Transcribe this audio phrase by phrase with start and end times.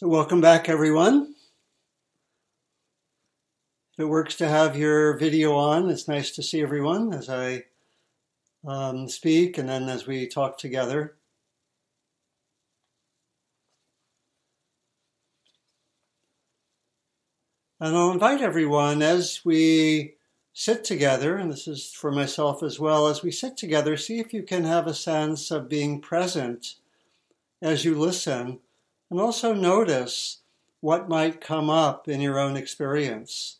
[0.00, 1.34] So, welcome back, everyone.
[3.98, 7.64] It works to have your video on, it's nice to see everyone as I
[8.66, 11.16] um, speak and then as we talk together.
[17.78, 20.14] And I'll invite everyone as we
[20.54, 24.32] sit together, and this is for myself as well, as we sit together, see if
[24.32, 26.76] you can have a sense of being present
[27.60, 28.60] as you listen
[29.10, 30.38] and also notice
[30.80, 33.58] what might come up in your own experience.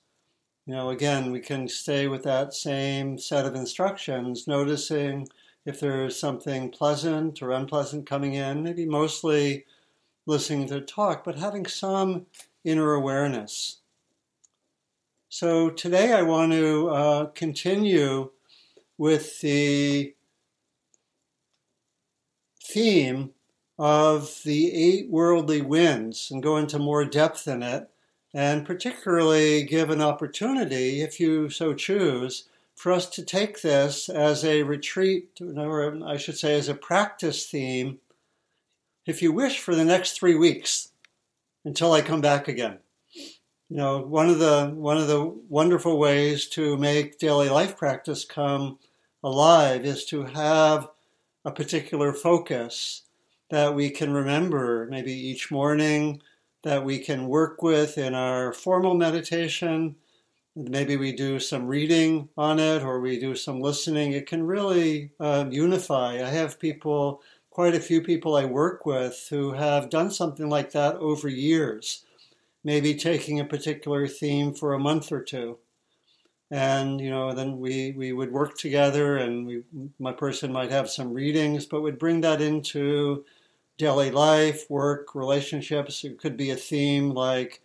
[0.67, 5.29] You know, again, we can stay with that same set of instructions, noticing
[5.67, 9.67] if there's something pleasant or unpleasant coming in, maybe mostly
[10.27, 12.27] listening to talk, but having some
[12.65, 13.79] inner awareness.
[15.29, 18.31] So today I want to uh, continue
[18.97, 20.15] with the
[22.63, 23.31] theme
[23.81, 27.89] of the eight worldly winds and go into more depth in it,
[28.35, 34.45] and particularly give an opportunity, if you so choose, for us to take this as
[34.45, 38.01] a retreat, or I should say, as a practice theme,
[39.07, 40.91] if you wish, for the next three weeks
[41.65, 42.81] until I come back again.
[43.71, 48.27] You know, one of the one of the wonderful ways to make daily life practice
[48.27, 48.79] come
[49.25, 50.89] alive is to have
[51.47, 53.05] a particular focus
[53.51, 56.23] that we can remember maybe each morning,
[56.63, 59.97] that we can work with in our formal meditation.
[60.57, 64.13] Maybe we do some reading on it or we do some listening.
[64.13, 66.15] It can really uh, unify.
[66.15, 70.73] I have people, quite a few people I work with, who have done something like
[70.73, 72.05] that over years,
[72.65, 75.59] maybe taking a particular theme for a month or two
[76.51, 79.63] and you know then we we would work together and we
[79.99, 83.25] my person might have some readings but would bring that into
[83.81, 86.05] daily life, work, relationships.
[86.05, 87.63] It could be a theme like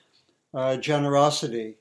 [0.54, 1.76] uh, generosity,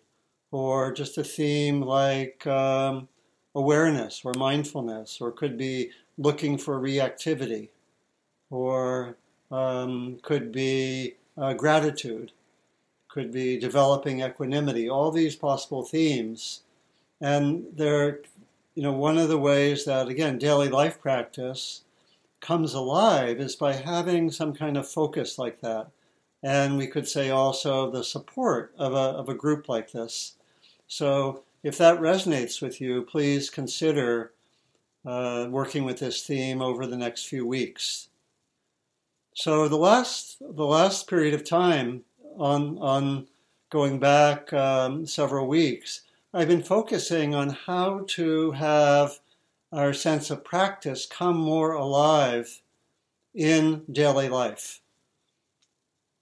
[0.51, 3.09] or just a theme like um,
[3.55, 7.69] awareness or mindfulness, or could be looking for reactivity,
[8.51, 9.17] or
[9.53, 12.33] um, could be uh, gratitude,
[13.09, 14.89] could be developing equanimity.
[14.91, 16.63] All these possible themes,
[17.21, 18.23] and they're,
[18.75, 21.84] you know, one of the ways that again daily life practice
[22.45, 25.89] comes alive is by having some kind of focus like that.
[26.43, 30.37] And we could say also the support of a, of a group like this.
[30.87, 34.33] So if that resonates with you, please consider
[35.07, 38.09] uh, working with this theme over the next few weeks.
[39.35, 42.05] So the last the last period of time
[42.37, 43.27] on on
[43.71, 49.19] going back um, several weeks, I've been focusing on how to have
[49.75, 52.63] our sense of practice come more alive
[53.35, 54.81] in daily life.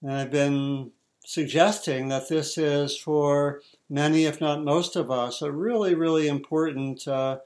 [0.01, 0.91] And I've been
[1.25, 7.07] suggesting that this is for many, if not most of us, a really, really important
[7.07, 7.39] uh,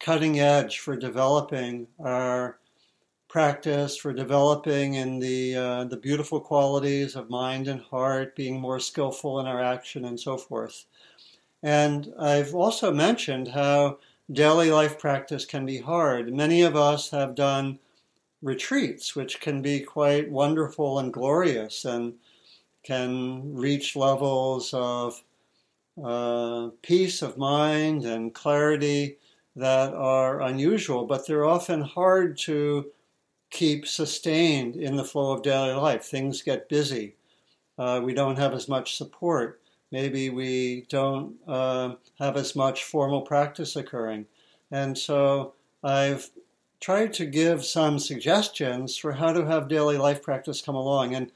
[0.00, 2.58] cutting edge for developing our
[3.28, 8.80] practice, for developing in the uh, the beautiful qualities of mind and heart, being more
[8.80, 10.86] skillful in our action, and so forth.
[11.62, 13.98] And I've also mentioned how
[14.32, 16.32] daily life practice can be hard.
[16.32, 17.78] Many of us have done
[18.42, 22.14] retreats, which can be quite wonderful and glorious and
[22.82, 25.22] can reach levels of
[26.02, 29.18] uh, peace of mind and clarity
[29.56, 32.86] that are unusual, but they're often hard to
[33.50, 36.04] keep sustained in the flow of daily life.
[36.04, 37.16] Things get busy.
[37.76, 43.22] Uh, we don't have as much support maybe we don't uh, have as much formal
[43.22, 44.26] practice occurring.
[44.70, 46.30] And so I've
[46.80, 51.14] tried to give some suggestions for how to have daily life practice come along.
[51.14, 51.30] And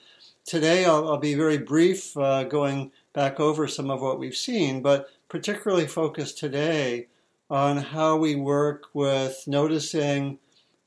[0.44, 4.82] today I'll, I'll be very brief, uh, going back over some of what we've seen,
[4.82, 7.08] but particularly focused today
[7.50, 10.38] on how we work with noticing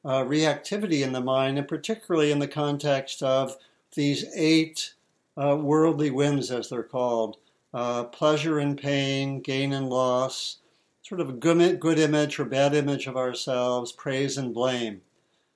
[0.04, 3.58] uh, reactivity in the mind, and particularly in the context of
[3.94, 4.94] these eight
[5.38, 7.38] uh, worldly winds, as they're called
[7.78, 10.58] uh, pleasure and pain, gain and loss,
[11.04, 15.00] sort of a good, good image or bad image of ourselves, praise and blame,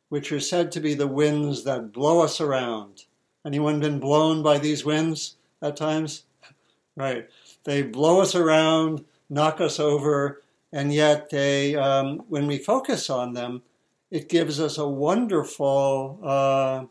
[0.10, 3.06] which are said to be the winds that blow us around.
[3.44, 6.26] Anyone been blown by these winds at times?
[6.96, 7.28] right.
[7.64, 13.34] They blow us around, knock us over, and yet they, um, when we focus on
[13.34, 13.64] them,
[14.12, 16.86] it gives us a wonderful uh,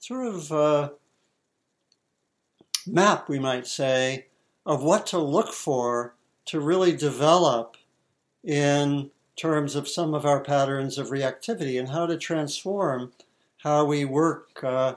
[0.00, 0.90] sort of uh,
[2.86, 4.26] map, we might say,
[4.66, 6.14] of what to look for
[6.44, 7.76] to really develop
[8.44, 13.12] in terms of some of our patterns of reactivity and how to transform
[13.62, 14.94] how we work, uh,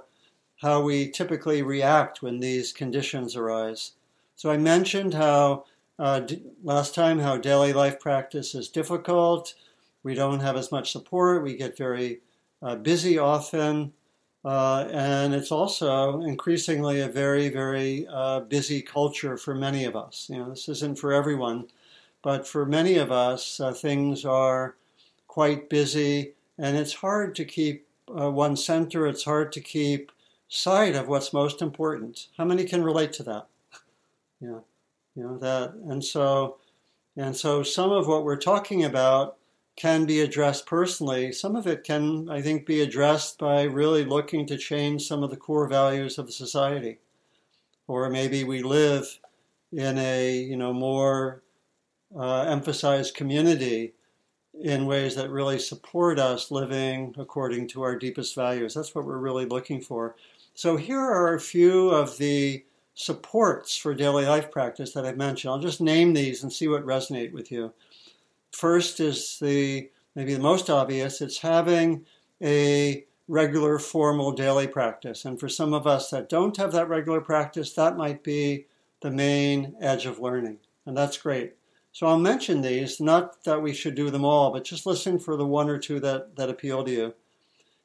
[0.61, 3.93] how we typically react when these conditions arise.
[4.35, 5.65] So I mentioned how
[5.97, 9.53] uh, d- last time how daily life practice is difficult.
[10.03, 11.43] We don't have as much support.
[11.43, 12.21] We get very
[12.61, 13.93] uh, busy often.
[14.43, 20.27] Uh, and it's also increasingly a very, very uh, busy culture for many of us.
[20.29, 21.67] You know, this isn't for everyone,
[22.21, 24.75] but for many of us, uh, things are
[25.27, 29.05] quite busy, and it's hard to keep uh, one center.
[29.07, 30.11] It's hard to keep
[30.47, 32.27] sight of what's most important.
[32.37, 33.47] How many can relate to that?
[34.41, 34.59] yeah,
[35.15, 36.57] you know that, and so,
[37.17, 39.37] and so, some of what we're talking about
[39.79, 41.31] can be addressed personally.
[41.31, 45.29] Some of it can, I think, be addressed by really looking to change some of
[45.29, 46.99] the core values of the society.
[47.87, 49.19] Or maybe we live
[49.71, 51.43] in a you know more
[52.15, 53.93] uh, emphasized community
[54.61, 58.73] in ways that really support us living according to our deepest values.
[58.73, 60.15] That's what we're really looking for.
[60.55, 62.65] So here are a few of the
[62.95, 65.53] supports for daily life practice that I've mentioned.
[65.53, 67.71] I'll just name these and see what resonate with you.
[68.51, 72.05] First is the maybe the most obvious, it's having
[72.41, 75.23] a regular formal daily practice.
[75.23, 78.65] And for some of us that don't have that regular practice, that might be
[79.01, 80.57] the main edge of learning.
[80.85, 81.53] And that's great.
[81.91, 85.35] So I'll mention these, not that we should do them all, but just listen for
[85.35, 87.13] the one or two that, that appeal to you.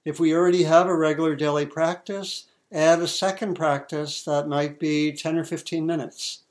[0.04, 5.12] If we already have a regular daily practice, add a second practice that might be
[5.12, 6.43] 10 or 15 minutes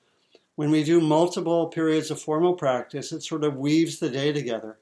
[0.56, 4.78] when we do multiple periods of formal practice, it sort of weaves the day together.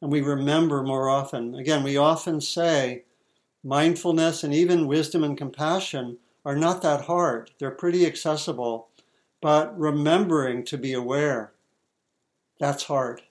[0.00, 1.54] And we remember more often.
[1.54, 3.04] Again, we often say
[3.64, 8.88] mindfulness and even wisdom and compassion are not that hard, they're pretty accessible.
[9.40, 11.52] But remembering to be aware,
[12.58, 13.22] that's hard.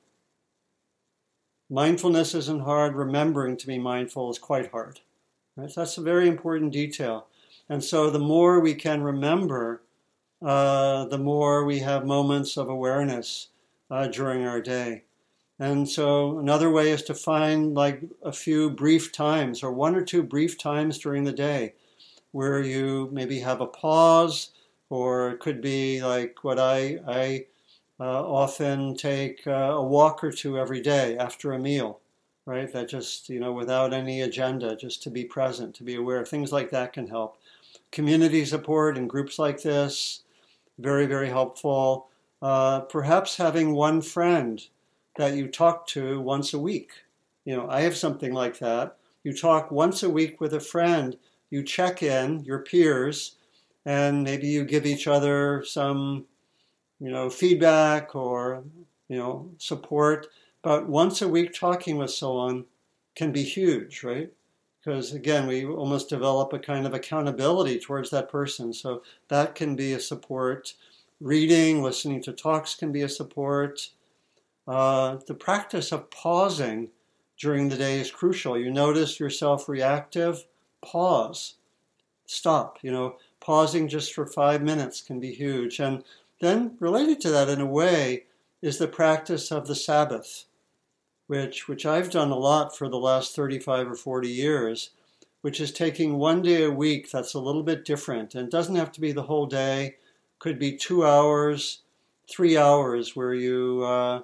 [1.69, 4.99] Mindfulness isn't hard, remembering to be mindful is quite hard.
[5.55, 5.71] Right?
[5.71, 7.27] So that's a very important detail.
[7.69, 9.82] And so the more we can remember,
[10.43, 13.47] uh, the more we have moments of awareness
[13.89, 15.03] uh, during our day.
[15.59, 20.03] And so another way is to find like a few brief times or one or
[20.03, 21.73] two brief times during the day
[22.31, 24.49] where you maybe have a pause
[24.89, 27.45] or it could be like what I, I
[27.99, 31.99] uh, often take uh, a walk or two every day after a meal,
[32.45, 32.71] right?
[32.73, 36.25] That just, you know, without any agenda, just to be present, to be aware.
[36.25, 37.37] Things like that can help.
[37.91, 40.22] Community support in groups like this,
[40.79, 42.09] very, very helpful.
[42.41, 44.61] Uh, perhaps having one friend
[45.17, 46.91] that you talk to once a week.
[47.45, 48.97] You know, I have something like that.
[49.23, 51.17] You talk once a week with a friend,
[51.49, 53.35] you check in, your peers,
[53.85, 56.25] and maybe you give each other some,
[56.99, 58.63] you know, feedback or,
[59.07, 60.27] you know, support.
[60.61, 62.65] But once a week talking with someone
[63.15, 64.31] can be huge, right?
[64.83, 68.73] Because again we almost develop a kind of accountability towards that person.
[68.73, 70.73] So that can be a support.
[71.21, 73.89] Reading listening to talks can be a support.
[74.67, 76.89] Uh, the practice of pausing
[77.37, 78.57] during the day is crucial.
[78.57, 80.45] You notice yourself reactive
[80.81, 81.55] pause.
[82.25, 83.17] Stop you know.
[83.39, 85.77] Pausing just for five minutes can be huge.
[85.79, 86.05] And
[86.39, 88.23] then related to that in a way
[88.61, 90.45] is the practice of the sabbath
[91.33, 94.91] which, which I've done a lot for the last 35 or 40 years,
[95.41, 98.35] which is taking one day a week that's a little bit different.
[98.35, 99.95] And doesn't have to be the whole day,
[100.37, 101.81] could be two hours,
[102.29, 104.21] three hours where you uh,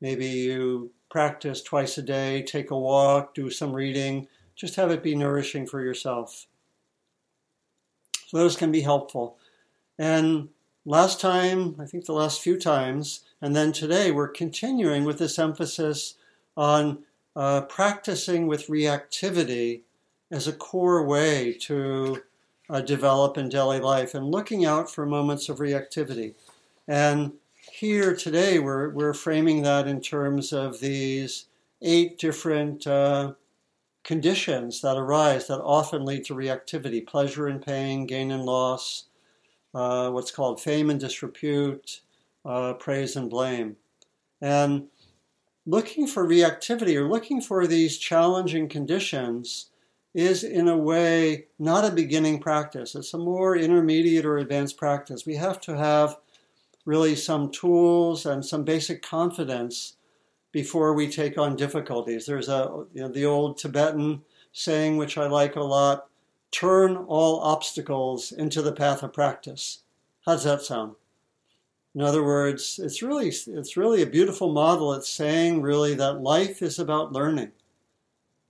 [0.00, 5.02] maybe you practice twice a day, take a walk, do some reading, just have it
[5.02, 6.46] be nourishing for yourself.
[8.28, 9.36] So those can be helpful.
[9.98, 10.48] And
[10.86, 15.38] last time, I think the last few times, and then today, we're continuing with this
[15.38, 16.14] emphasis
[16.58, 16.98] on
[17.36, 19.82] uh, practicing with reactivity
[20.30, 22.20] as a core way to
[22.68, 26.34] uh, develop in daily life and looking out for moments of reactivity.
[26.88, 27.32] And
[27.70, 31.46] here today, we're, we're framing that in terms of these
[31.80, 33.34] eight different uh,
[34.02, 39.04] conditions that arise that often lead to reactivity pleasure and pain, gain and loss,
[39.74, 42.00] uh, what's called fame and disrepute,
[42.44, 43.76] uh, praise and blame.
[44.40, 44.88] And
[45.68, 49.66] looking for reactivity or looking for these challenging conditions
[50.14, 52.94] is in a way not a beginning practice.
[52.94, 55.26] It's a more intermediate or advanced practice.
[55.26, 56.16] We have to have
[56.86, 59.96] really some tools and some basic confidence
[60.52, 62.24] before we take on difficulties.
[62.24, 64.22] There's a you know, the old Tibetan
[64.52, 66.06] saying which I like a lot,
[66.50, 69.80] turn all obstacles into the path of practice.
[70.24, 70.94] How does that sound?
[71.98, 74.92] In other words, it's really it's really a beautiful model.
[74.92, 77.50] It's saying really that life is about learning.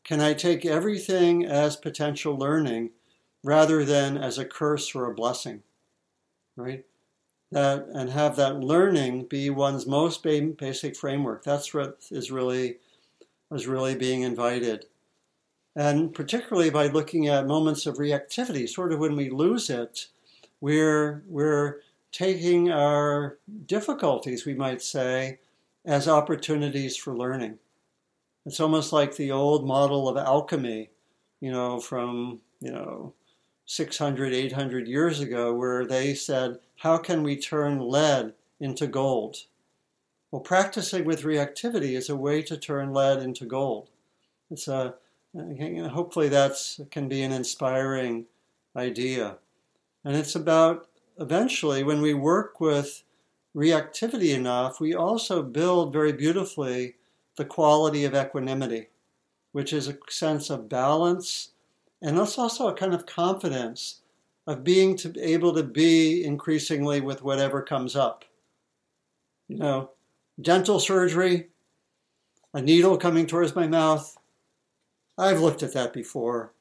[0.05, 2.91] Can I take everything as potential learning
[3.43, 5.63] rather than as a curse or a blessing,
[6.57, 6.85] right?
[7.51, 11.43] That and have that learning be one's most basic framework.
[11.43, 12.81] That's what is really
[13.51, 14.85] is really being invited,
[15.75, 20.09] and particularly by looking at moments of reactivity, sort of when we lose it,
[20.61, 21.81] we're we're
[22.13, 25.39] taking our difficulties, we might say,
[25.85, 27.59] as opportunities for learning.
[28.47, 30.91] It's almost like the old model of alchemy,
[31.41, 33.15] you know, from you know
[33.67, 39.37] 600, 800 years ago, where they said, How can we turn lead into gold?
[40.31, 43.89] Well, practicing with reactivity is a way to turn lead into gold.
[44.51, 44.95] It's a,
[45.35, 46.53] hopefully that
[46.91, 48.27] can be an inspiring
[48.77, 49.37] idea.
[50.05, 50.89] And it's about
[51.19, 53.03] eventually when we work with
[53.57, 56.95] reactivity enough, we also build very beautifully
[57.37, 58.89] the quality of equanimity,
[59.53, 61.51] which is a sense of balance
[62.01, 64.01] and that's also a kind of confidence
[64.47, 68.25] of being to, able to be increasingly with whatever comes up.
[69.49, 69.91] You know,
[70.41, 71.49] dental surgery,
[72.55, 74.17] a needle coming towards my mouth.
[75.19, 76.53] I've looked at that before.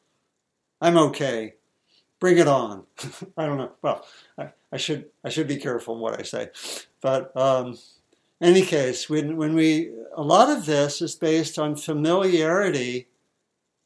[0.81, 1.53] I'm okay.
[2.19, 2.83] Bring it on.
[3.37, 3.71] I don't know.
[3.81, 4.05] Well,
[4.37, 6.49] I, I, should I should be careful what I say,
[7.01, 7.77] but um,
[8.41, 13.07] any case, when when we a lot of this is based on familiarity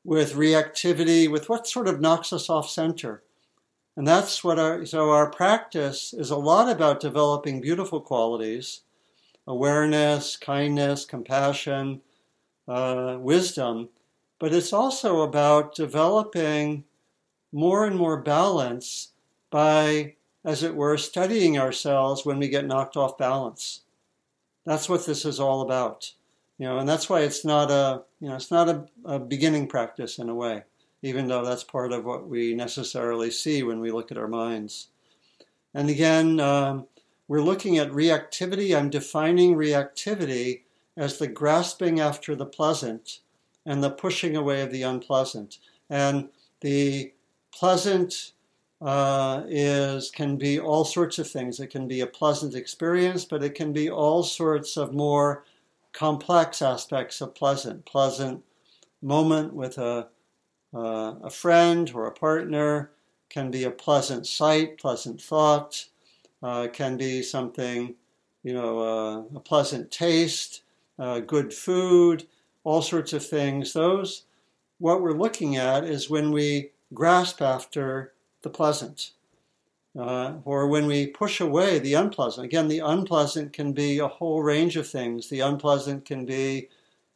[0.04, 3.24] with reactivity, with what sort of knocks us off center.
[3.96, 8.82] And that's what our, so our practice is a lot about developing beautiful qualities
[9.48, 12.00] awareness, kindness, compassion,
[12.68, 13.90] uh, wisdom,
[14.40, 16.84] but it's also about developing
[17.52, 19.10] more and more balance
[19.50, 23.82] by, as it were, studying ourselves when we get knocked off balance.
[24.66, 26.12] That's what this is all about.
[26.58, 29.68] You know, and that's why it's not a you know it's not a, a beginning
[29.68, 30.64] practice in a way,
[31.02, 34.90] even though that's part of what we necessarily see when we look at our minds.
[35.74, 36.86] And again, um,
[37.28, 38.78] we're looking at reactivity.
[38.78, 40.62] I'm defining reactivity
[40.98, 43.20] as the grasping after the pleasant
[43.66, 45.58] and the pushing away of the unpleasant.
[45.90, 46.30] And
[46.62, 47.14] the
[47.52, 48.34] pleasant
[48.82, 51.60] uh, is can be all sorts of things.
[51.60, 55.44] It can be a pleasant experience, but it can be all sorts of more
[55.94, 57.86] complex aspects of pleasant.
[57.86, 58.44] Pleasant
[59.02, 60.08] moment with a,
[60.74, 62.92] uh, a friend or a partner
[63.30, 65.86] can be a pleasant sight, pleasant thought,
[66.44, 67.96] uh, can be something,
[68.44, 70.64] you know, uh, a pleasant taste,
[71.00, 72.26] uh, good food,
[72.64, 73.74] all sorts of things.
[73.74, 74.24] Those,
[74.80, 79.12] what we're looking at is when we grasp after the pleasant
[79.98, 82.46] uh, or when we push away the unpleasant.
[82.46, 85.30] Again, the unpleasant can be a whole range of things.
[85.30, 86.70] The unpleasant can be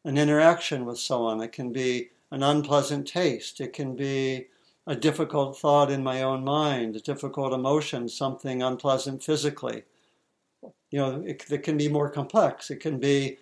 [0.03, 4.48] an interaction with someone, it can be an unpleasant taste, it can be
[4.86, 9.84] a difficult thought in my own mind, a difficult emotion, something unpleasant physically.
[10.91, 12.70] You know, it, it can be more complex.
[12.70, 13.39] It can be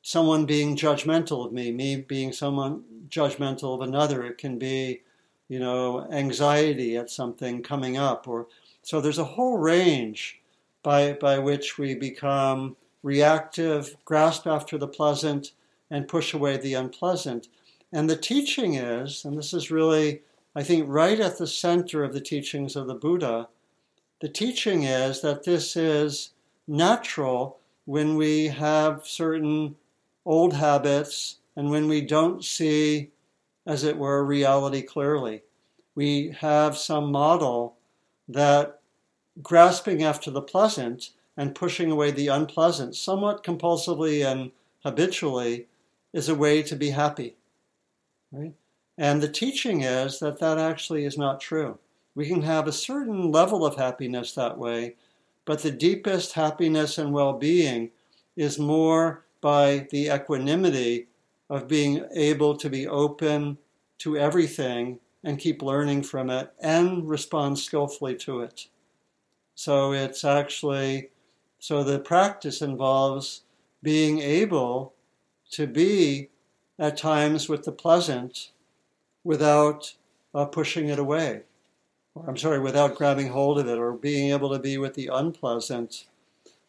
[0.00, 4.24] someone being judgmental of me, me being someone judgmental of another.
[4.24, 5.02] It can be,
[5.48, 8.46] you know, anxiety at something coming up or
[8.82, 10.40] so there's a whole range
[10.82, 15.52] by, by which we become reactive, grasp after the pleasant,
[15.90, 17.48] and push away the unpleasant.
[17.92, 20.22] And the teaching is, and this is really,
[20.54, 23.48] I think, right at the center of the teachings of the Buddha,
[24.20, 26.30] the teaching is that this is
[26.66, 29.76] natural when we have certain
[30.26, 33.10] old habits and when we don't see,
[33.68, 35.42] as it were, reality clearly.
[35.94, 37.76] We have some model
[38.26, 38.80] that
[39.42, 45.66] grasping after the pleasant and pushing away the unpleasant, somewhat compulsively and habitually,
[46.14, 47.36] is a way to be happy.
[48.32, 48.54] Right?
[48.96, 51.78] And the teaching is that that actually is not true.
[52.14, 54.94] We can have a certain level of happiness that way,
[55.44, 57.90] but the deepest happiness and well being
[58.34, 61.06] is more by the equanimity
[61.50, 63.58] of being able to be open
[63.98, 68.68] to everything and keep learning from it and respond skillfully to it.
[69.54, 71.10] So it's actually,
[71.58, 73.42] so the practice involves
[73.82, 74.94] being able
[75.50, 76.28] to be
[76.78, 78.52] at times with the pleasant
[79.24, 79.94] without
[80.34, 81.42] uh, pushing it away.
[82.14, 85.10] Or, I'm sorry, without grabbing hold of it, or being able to be with the
[85.12, 86.06] unpleasant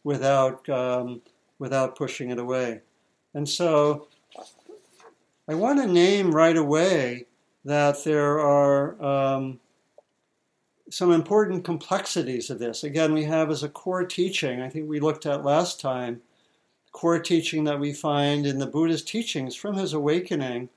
[0.04, 1.22] without, um,
[1.60, 2.82] without pushing it away.
[3.34, 4.08] And so
[5.50, 7.26] I want to name right away
[7.66, 9.60] that there are um,
[10.92, 12.84] some important complexities of this.
[12.84, 16.22] Again, we have as a core teaching, I think we looked at last time,
[16.92, 20.70] core teaching that we find in the Buddha's teachings from his awakening,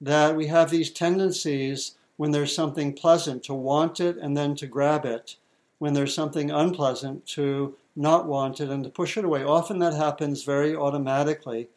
[0.00, 4.66] that we have these tendencies when there's something pleasant, to want it and then to
[4.66, 5.36] grab it.
[5.80, 9.44] When there's something unpleasant, to not want it and to push it away.
[9.44, 11.68] Often that happens very automatically.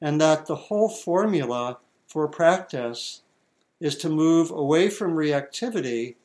[0.00, 3.22] And that the whole formula for practice
[3.80, 6.16] is to move away from reactivity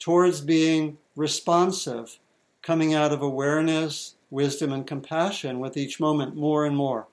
[0.00, 2.18] towards being responsive,
[2.62, 7.06] coming out of awareness, wisdom, and compassion with each moment more and more.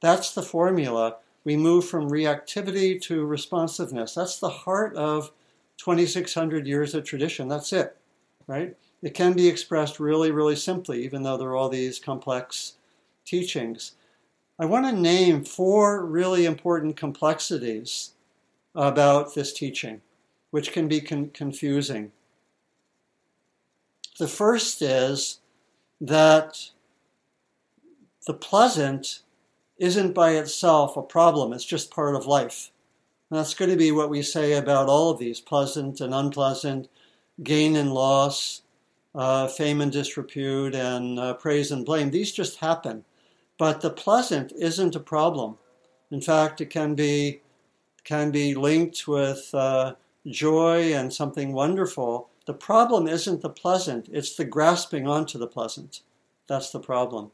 [0.00, 4.14] That's the formula we move from reactivity to responsiveness.
[4.14, 5.32] That's the heart of
[5.78, 7.48] 2,600 years of tradition.
[7.48, 7.96] That's it,
[8.46, 8.76] right?
[9.02, 12.74] It can be expressed really, really simply, even though there are all these complex
[13.24, 13.92] teachings.
[14.60, 18.10] I want to name four really important complexities
[18.74, 20.00] about this teaching,
[20.50, 22.10] which can be con- confusing.
[24.18, 25.38] The first is
[26.00, 26.70] that
[28.26, 29.20] the pleasant
[29.78, 32.72] isn't by itself a problem, it's just part of life.
[33.30, 36.88] And that's going to be what we say about all of these pleasant and unpleasant,
[37.44, 38.62] gain and loss,
[39.14, 42.10] uh, fame and disrepute, and uh, praise and blame.
[42.10, 43.04] These just happen.
[43.58, 45.58] But the pleasant isn't a problem.
[46.10, 47.42] In fact, it can be,
[48.04, 49.94] can be linked with uh,
[50.26, 52.30] joy and something wonderful.
[52.46, 56.00] The problem isn't the pleasant, it's the grasping onto the pleasant.
[56.46, 57.32] That's the problem.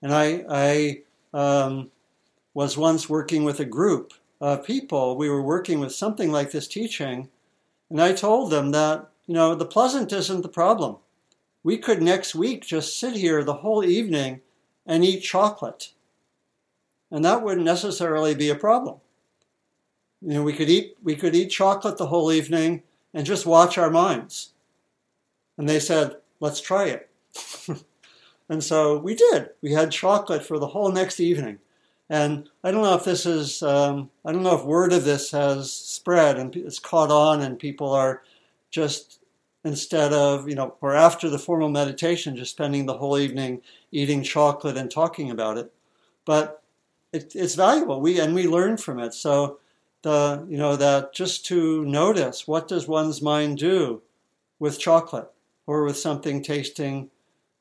[0.00, 1.02] And I, I
[1.34, 1.90] um,
[2.54, 5.16] was once working with a group of people.
[5.16, 7.28] We were working with something like this teaching,
[7.90, 10.96] and I told them that, you know, the pleasant isn't the problem.
[11.62, 14.40] We could next week just sit here the whole evening
[14.88, 15.92] and eat chocolate.
[17.12, 18.96] And that wouldn't necessarily be a problem.
[20.20, 22.82] You know, we could eat we could eat chocolate the whole evening
[23.14, 24.50] and just watch our minds.
[25.56, 27.08] And they said, let's try it.
[28.48, 29.50] And so we did.
[29.60, 31.58] We had chocolate for the whole next evening.
[32.10, 35.30] And I don't know if this is, um, I don't know if word of this
[35.32, 38.22] has spread and it's caught on and people are
[38.70, 39.20] just,
[39.64, 44.22] instead of, you know, or after the formal meditation, just spending the whole evening eating
[44.22, 45.72] chocolate and talking about it.
[46.24, 46.62] But
[47.12, 48.00] it, it's valuable.
[48.00, 49.14] We, and we learn from it.
[49.14, 49.58] So
[50.02, 54.02] the, you know, that just to notice what does one's mind do
[54.58, 55.30] with chocolate
[55.66, 57.10] or with something tasting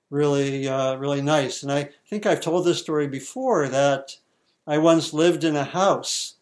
[0.09, 1.63] really, uh, really nice.
[1.63, 4.17] And I think I've told this story before that
[4.65, 6.35] I once lived in a house.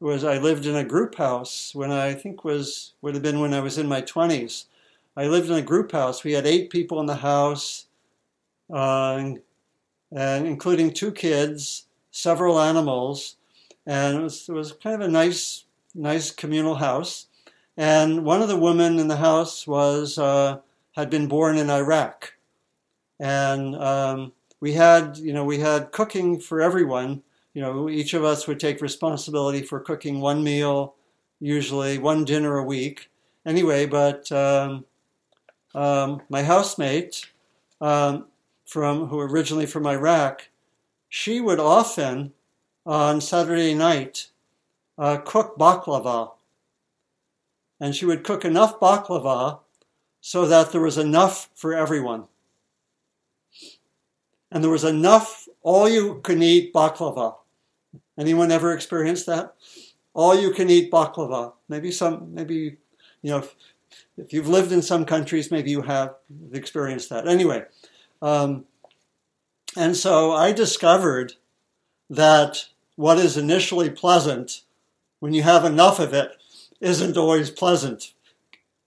[0.00, 3.40] It was I lived in a group house when I think was would have been
[3.40, 4.66] when I was in my twenties.
[5.16, 6.22] I lived in a group house.
[6.22, 7.86] We had eight people in the house,
[8.72, 9.34] uh,
[10.12, 13.36] and including two kids, several animals,
[13.86, 17.26] and it was, it was kind of a nice, nice communal house.
[17.76, 20.58] And one of the women in the house was uh,
[20.92, 22.34] had been born in Iraq,
[23.20, 27.22] and um, we had you know we had cooking for everyone.
[27.52, 30.94] You know each of us would take responsibility for cooking one meal
[31.40, 33.10] usually one dinner a week.
[33.44, 34.84] Anyway but um,
[35.74, 37.26] um, my housemate
[37.80, 38.26] um,
[38.66, 40.48] from who originally from iraq
[41.08, 42.32] she would often
[42.84, 44.28] on saturday night
[44.98, 46.32] uh, cook baklava
[47.80, 49.60] and she would cook enough baklava
[50.20, 52.24] so that there was enough for everyone
[54.50, 57.34] and there was enough all you can eat baklava.
[58.16, 59.54] Anyone ever experienced that?
[60.14, 61.54] All you can eat baklava.
[61.68, 62.76] Maybe some, maybe,
[63.22, 63.56] you know, if,
[64.16, 66.14] if you've lived in some countries, maybe you have
[66.52, 67.26] experienced that.
[67.26, 67.64] Anyway,
[68.26, 68.64] um,
[69.76, 71.34] and so I discovered
[72.10, 74.62] that what is initially pleasant,
[75.20, 76.32] when you have enough of it,
[76.80, 78.14] isn't always pleasant,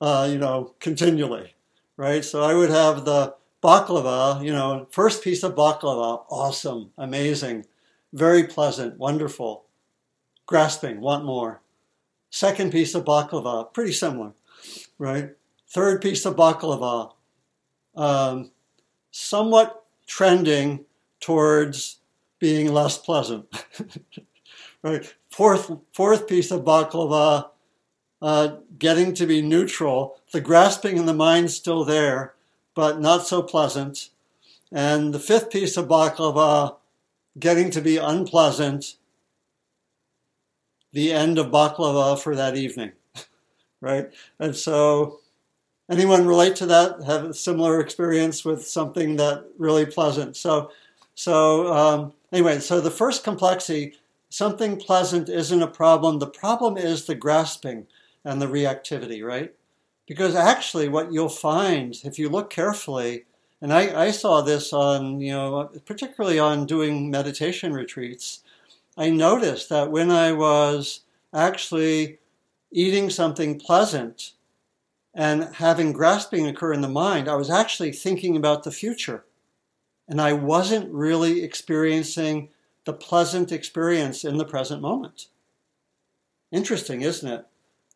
[0.02, 1.56] uh, you know, continually,
[1.95, 2.25] right?
[2.25, 7.65] So I would have the baklava, you know, first piece of baklava, awesome, amazing,
[8.12, 9.63] very pleasant, wonderful,
[10.47, 11.62] grasping, want more.
[12.30, 14.34] Second piece of baklava, pretty similar,
[14.97, 15.30] right?
[15.69, 17.13] Third piece of baklava,
[17.95, 18.52] um,
[19.12, 20.86] somewhat trending
[21.19, 22.00] towards
[22.39, 23.45] being less pleasant,
[24.84, 25.13] right?
[25.30, 27.50] Fourth, fourth piece of baklava,
[28.22, 32.34] uh, getting to be neutral, the grasping in the mind still there,
[32.74, 34.10] but not so pleasant.
[34.72, 36.78] And the fifth piece of baklava,
[37.38, 38.95] getting to be unpleasant,
[40.91, 42.91] the end of baklava for that evening,
[43.82, 44.10] right?
[44.39, 45.19] And so,
[45.89, 47.04] anyone relate to that?
[47.04, 50.38] Have a similar experience with something that really pleasant?
[50.38, 50.71] So,
[51.15, 53.95] so um, anyway, so the first complexity,
[54.30, 56.19] something pleasant isn't a problem.
[56.19, 57.88] The problem is the grasping
[58.23, 59.54] and the reactivity, right?
[60.08, 63.25] Because actually, what you'll find if you look carefully,
[63.62, 68.41] and I, I saw this on, you know, particularly on doing meditation retreats,
[68.97, 71.02] I noticed that when I was
[71.34, 72.19] actually
[72.71, 74.34] eating something pleasant
[75.13, 79.26] and having grasping occur in the mind, I was actually thinking about the future.
[80.08, 82.50] And I wasn't really experiencing
[82.86, 85.28] the pleasant experience in the present moment.
[86.52, 87.45] Interesting, isn't it?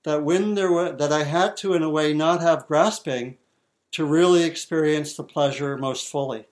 [0.03, 3.37] That when there were, that I had to, in a way, not have grasping
[3.93, 6.45] to really experience the pleasure most fully.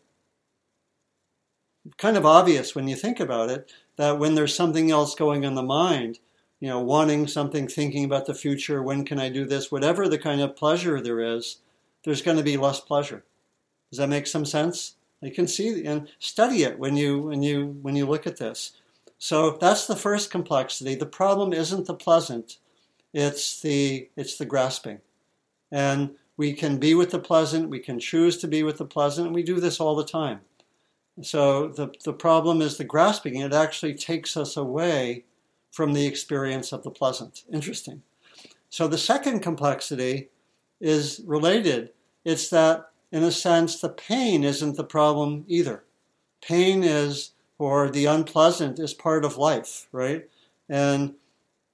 [1.97, 5.49] Kind of obvious when you think about it that when there's something else going on
[5.49, 6.19] in the mind,
[6.61, 10.19] you know, wanting something, thinking about the future, when can I do this, whatever the
[10.19, 11.57] kind of pleasure there is,
[12.05, 13.25] there's going to be less pleasure.
[13.89, 14.95] Does that make some sense?
[15.21, 18.71] You can see and study it when you when you when you look at this.
[19.17, 20.95] So that's the first complexity.
[20.95, 22.57] The problem isn't the pleasant,
[23.13, 24.99] it's the it's the grasping.
[25.71, 29.27] And we can be with the pleasant, we can choose to be with the pleasant,
[29.27, 30.41] and we do this all the time.
[31.21, 33.35] So the, the problem is the grasping.
[33.35, 35.25] It actually takes us away
[35.71, 37.43] from the experience of the pleasant.
[37.51, 38.03] Interesting.
[38.69, 40.29] So the second complexity
[40.79, 41.91] is related.
[42.23, 45.83] It's that, in a sense, the pain isn't the problem either.
[46.41, 50.27] Pain is, or the unpleasant, is part of life, right?
[50.69, 51.15] And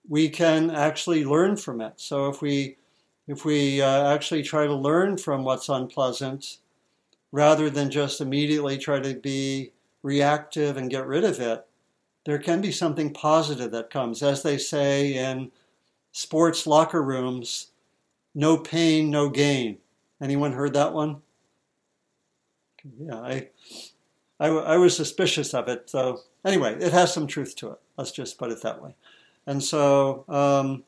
[0.08, 1.94] we can actually learn from it.
[1.98, 2.78] So if we
[3.28, 6.60] if we uh, actually try to learn from what's unpleasant,
[7.32, 11.66] rather than just immediately try to be reactive and get rid of it,
[12.28, 14.22] there can be something positive that comes.
[14.22, 15.50] As they say in
[16.12, 17.68] sports locker rooms,
[18.36, 19.78] no pain, no gain.
[20.22, 21.22] Anyone heard that one?
[23.00, 23.48] Yeah, I,
[24.42, 25.90] I, I was suspicious of it.
[25.90, 27.80] So anyway, it has some truth to it.
[27.96, 28.94] Let's just put it that way.
[29.46, 30.84] And so, um,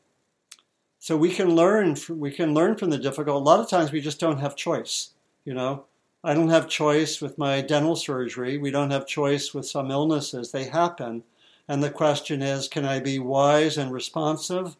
[0.98, 1.96] so we can learn.
[1.96, 3.36] From, we can learn from the difficult.
[3.36, 5.12] A lot of times we just don't have choice.
[5.46, 5.86] You know,
[6.22, 8.58] I don't have choice with my dental surgery.
[8.58, 10.52] We don't have choice with some illnesses.
[10.52, 11.22] They happen.
[11.66, 14.76] And the question is can I be wise and responsive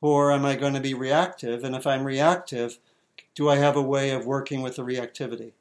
[0.00, 1.64] or am I going to be reactive?
[1.64, 2.78] And if I'm reactive,
[3.34, 5.52] do I have a way of working with the reactivity?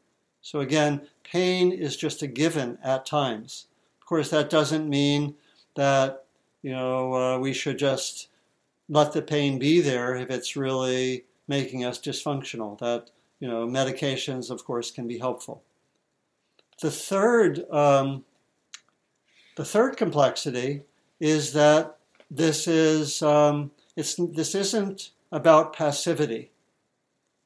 [0.42, 3.68] So again, pain is just a given at times.
[4.00, 5.36] Of course, that doesn't mean
[5.76, 6.26] that
[6.64, 8.30] you know uh, we should just
[8.88, 12.80] let the pain be there if it's really making us dysfunctional.
[12.80, 15.64] That you know, medications, of course, can be helpful.
[16.82, 18.24] The third, um,
[19.56, 20.84] the third complexity
[21.20, 21.98] is that
[22.32, 26.52] this is um, it's this isn't about passivity.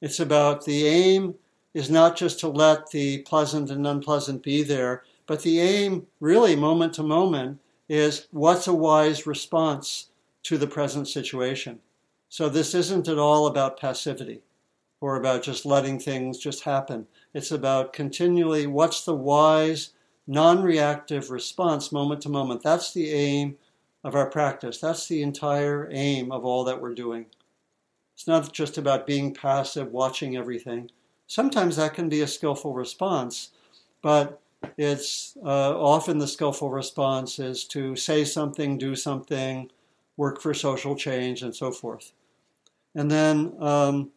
[0.02, 1.36] It's about the aim
[1.74, 6.56] is not just to let the pleasant and unpleasant be there, but the aim, really,
[6.56, 10.10] moment to moment, is what's a wise response
[10.44, 11.80] to the present situation.
[12.30, 14.42] So this isn't at all about passivity
[15.04, 17.06] or about just letting things just happen.
[17.34, 19.90] It's about continually what's the wise,
[20.28, 22.64] non reactive response moment to moment.
[22.64, 23.58] That's the aim
[24.06, 24.78] of our practice.
[24.78, 27.26] That's the entire aim of all that we're doing.
[28.16, 30.90] It's not just about being passive, watching everything.
[31.28, 33.50] Sometimes that can be a skillful response,
[34.02, 34.40] but
[34.78, 39.70] it's uh, often the skillful response is to say something, do something,
[40.16, 42.14] work for social change, and so forth.
[42.96, 44.12] And then um,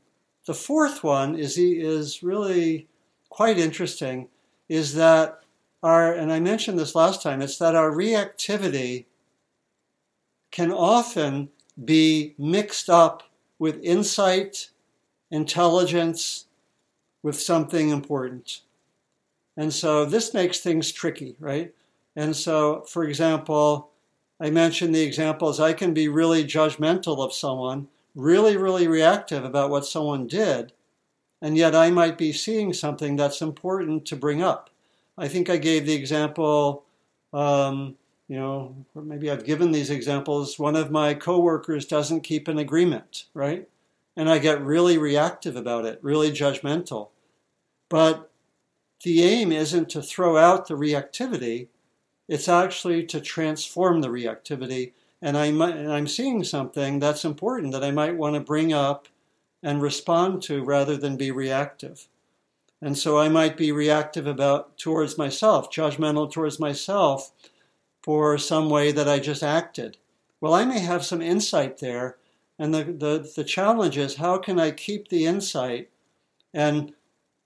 [0.46, 2.88] the fourth one is is really
[3.28, 4.28] quite interesting.
[4.68, 5.40] Is that
[5.82, 7.42] our and I mentioned this last time.
[7.42, 9.04] It's that our reactivity
[10.50, 11.50] can often
[11.84, 13.24] be mixed up
[13.58, 14.70] with insight,
[15.30, 16.46] intelligence,
[17.22, 18.62] with something important.
[19.56, 21.72] And so this makes things tricky, right?
[22.14, 23.90] And so, for example,
[24.40, 29.70] I mentioned the examples I can be really judgmental of someone really, really reactive about
[29.70, 30.72] what someone did,
[31.40, 34.70] and yet I might be seeing something that's important to bring up.
[35.18, 36.84] I think I gave the example,
[37.32, 40.58] um, you know, or maybe I've given these examples.
[40.58, 43.68] One of my coworkers doesn't keep an agreement, right?
[44.16, 47.10] And I get really reactive about it, really judgmental.
[47.90, 48.30] But
[49.04, 51.68] the aim isn't to throw out the reactivity,
[52.28, 57.72] it's actually to transform the reactivity and I might, and I'm seeing something that's important
[57.72, 59.08] that I might want to bring up
[59.62, 62.08] and respond to rather than be reactive.
[62.80, 67.32] And so I might be reactive about towards myself, judgmental towards myself
[68.02, 69.96] for some way that I just acted.
[70.40, 72.18] Well, I may have some insight there,
[72.58, 75.88] and the, the, the challenge is how can I keep the insight
[76.52, 76.92] and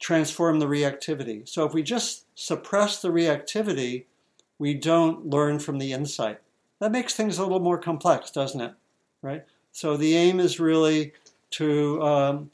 [0.01, 1.49] transform the reactivity?
[1.49, 4.07] So if we just suppress the reactivity,
[4.59, 6.41] we don't learn from the insight.
[6.81, 8.73] That makes things a little more complex, doesn't it?
[9.23, 9.45] Right?
[9.73, 11.12] So the aim is really
[11.51, 12.51] to um,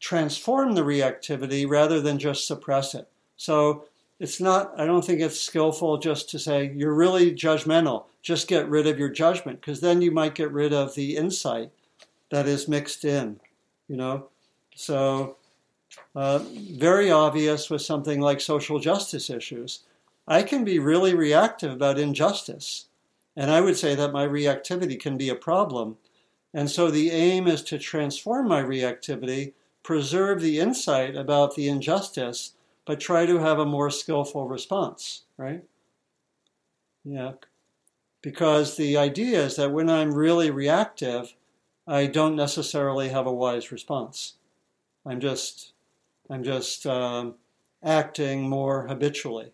[0.00, 3.08] transform the reactivity rather than just suppress it.
[3.36, 3.84] So
[4.20, 8.04] it's not, I don't think it's skillful just to say, you're really judgmental.
[8.20, 11.70] Just get rid of your judgment, because then you might get rid of the insight.
[12.30, 13.40] that is mixed in,
[13.88, 14.28] you know.
[14.74, 15.36] So,
[16.14, 16.40] uh,
[16.72, 19.80] very obvious with something like social justice issues.
[20.26, 22.86] I can be really reactive about injustice,
[23.38, 25.96] and I would say that my reactivity can be a problem.
[26.52, 29.52] And so the aim is to transform my reactivity,
[29.84, 35.62] preserve the insight about the injustice, but try to have a more skillful response, right?
[37.04, 37.34] Yeah.
[38.22, 41.36] Because the idea is that when I'm really reactive,
[41.86, 44.34] I don't necessarily have a wise response.
[45.06, 45.74] I'm just,
[46.28, 47.36] I'm just um,
[47.84, 49.52] acting more habitually.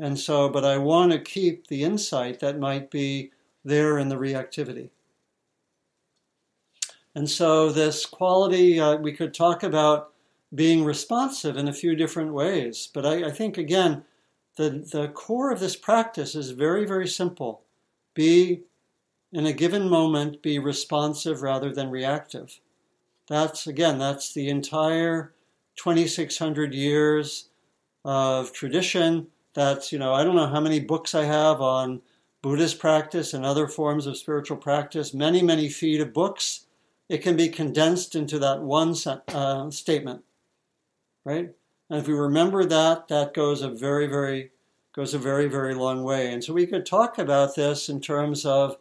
[0.00, 3.32] And so, but I want to keep the insight that might be
[3.64, 4.88] there in the reactivity.
[7.14, 10.12] And so, this quality, uh, we could talk about
[10.54, 12.88] being responsive in a few different ways.
[12.92, 14.04] But I, I think, again,
[14.56, 17.62] the, the core of this practice is very, very simple.
[18.14, 18.62] Be,
[19.32, 22.58] in a given moment, be responsive rather than reactive.
[23.28, 25.34] That's, again, that's the entire
[25.76, 27.50] 2,600 years
[28.04, 29.26] of tradition.
[29.54, 32.02] That's, you know, I don't know how many books I have on
[32.42, 36.66] Buddhist practice and other forms of spiritual practice, many, many feet of books.
[37.08, 38.94] It can be condensed into that one
[39.28, 40.22] uh, statement,
[41.24, 41.50] right?
[41.90, 44.52] And if we remember that, that goes a very, very
[44.92, 46.32] goes a very, very long way.
[46.32, 48.76] And so we could talk about this in terms of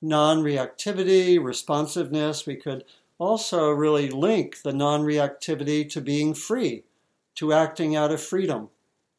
[0.00, 2.46] non-reactivity, responsiveness.
[2.46, 2.84] We could
[3.18, 6.84] also really link the non-reactivity to being free,
[7.34, 8.70] to acting out of freedom,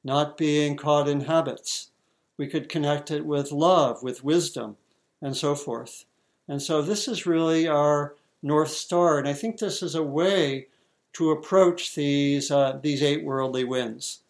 [0.03, 1.91] not being caught in habits.
[2.37, 4.77] We could connect it with love, with wisdom,
[5.21, 6.05] and so forth.
[6.47, 9.19] And so this is really our North Star.
[9.19, 10.67] And I think this is a way
[11.13, 14.21] to approach these, uh, these eight worldly winds.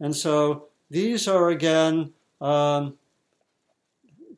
[0.00, 2.98] And so these are again um,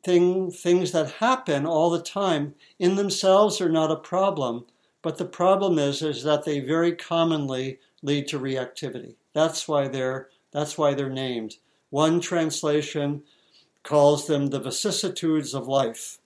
[0.03, 2.55] thing, things that happen all the time.
[2.79, 4.65] In themselves are not a problem,
[5.01, 9.15] but the problem is, is that they very commonly lead to reactivity.
[9.33, 11.55] That's why they're, that's why they're named.
[11.89, 13.23] One translation
[13.83, 16.19] calls them the vicissitudes of life.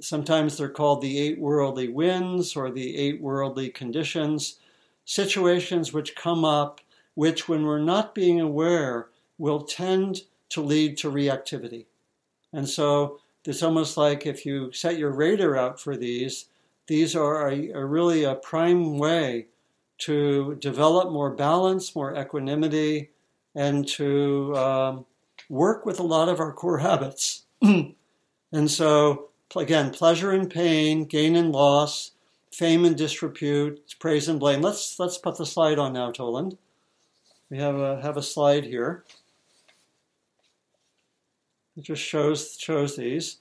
[0.00, 4.58] Sometimes they're called the eight worldly winds or the eight worldly conditions
[5.10, 6.80] situations which come up,
[7.14, 11.86] which, when we're not being aware, will tend to lead to reactivity.
[12.52, 16.46] And so it's almost like if you set your radar out for these,
[16.86, 19.46] these are a, a really a prime way
[19.98, 23.10] to develop more balance, more equanimity,
[23.54, 25.06] and to um,
[25.48, 27.44] work with a lot of our core habits.
[27.62, 32.12] and so, again, pleasure and pain, gain and loss,
[32.52, 34.60] fame and disrepute, praise and blame.
[34.60, 36.56] Let's let's put the slide on now, Toland.
[37.48, 39.04] We have a have a slide here.
[41.76, 43.38] It just shows shows these.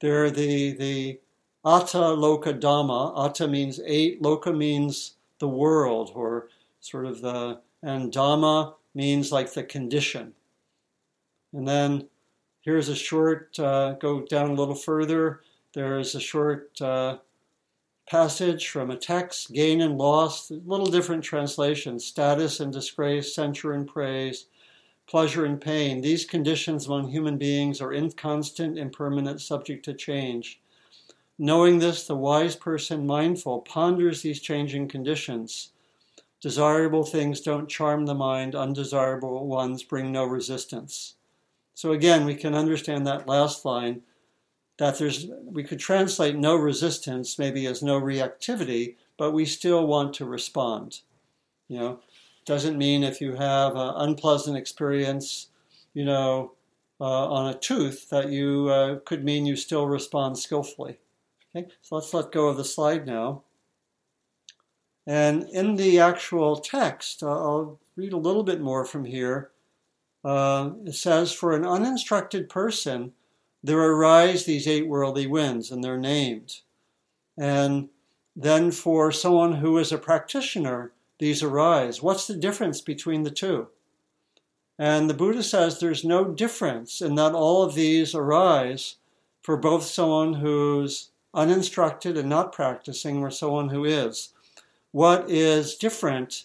[0.00, 1.20] They're the the
[1.64, 3.16] Attha Loka Dhamma.
[3.16, 4.22] Attha means eight.
[4.22, 6.48] Loka means the world, or
[6.80, 10.32] sort of the and Dhamma means like the condition.
[11.52, 12.08] And then
[12.62, 13.58] here's a short.
[13.58, 15.40] Uh, go down a little further.
[15.74, 16.80] There is a short.
[16.80, 17.18] Uh,
[18.10, 23.86] passage from a text, gain and loss, little different translations, status and disgrace, censure and
[23.86, 24.46] praise,
[25.06, 26.00] pleasure and pain.
[26.00, 30.60] These conditions among human beings are inconstant, impermanent, subject to change.
[31.38, 35.70] Knowing this, the wise person, mindful, ponders these changing conditions.
[36.40, 41.14] Desirable things don't charm the mind, undesirable ones bring no resistance.
[41.74, 44.02] So again, we can understand that last line
[44.78, 50.14] that there's we could translate no resistance maybe as no reactivity, but we still want
[50.14, 51.00] to respond.
[51.68, 52.00] You know,
[52.46, 55.48] doesn't mean if you have an unpleasant experience,
[55.92, 56.52] you know,
[57.00, 60.98] uh, on a tooth that you uh, could mean you still respond skillfully.
[61.54, 63.42] Okay, so let's let go of the slide now.
[65.06, 69.50] And in the actual text, uh, I'll read a little bit more from here.
[70.24, 73.12] Uh, it says, For an uninstructed person,
[73.62, 76.60] there arise these eight worldly winds, and they're named.
[77.36, 77.88] And
[78.36, 82.02] then for someone who is a practitioner, these arise.
[82.02, 83.68] What's the difference between the two?
[84.78, 88.96] And the Buddha says there's no difference in that all of these arise
[89.42, 94.30] for both someone who's uninstructed and not practicing or someone who is.
[94.92, 96.44] What is different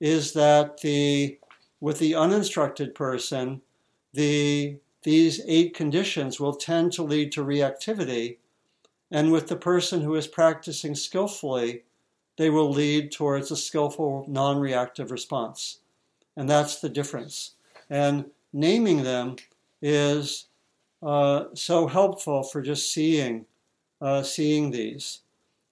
[0.00, 1.38] is that the
[1.80, 3.60] with the uninstructed person,
[4.12, 8.38] the these eight conditions will tend to lead to reactivity.
[9.10, 11.84] And with the person who is practicing skillfully,
[12.36, 15.80] they will lead towards a skillful non reactive response.
[16.36, 17.52] And that's the difference.
[17.88, 19.36] And naming them
[19.80, 20.46] is
[21.02, 23.44] uh, so helpful for just seeing,
[24.00, 25.20] uh, seeing these.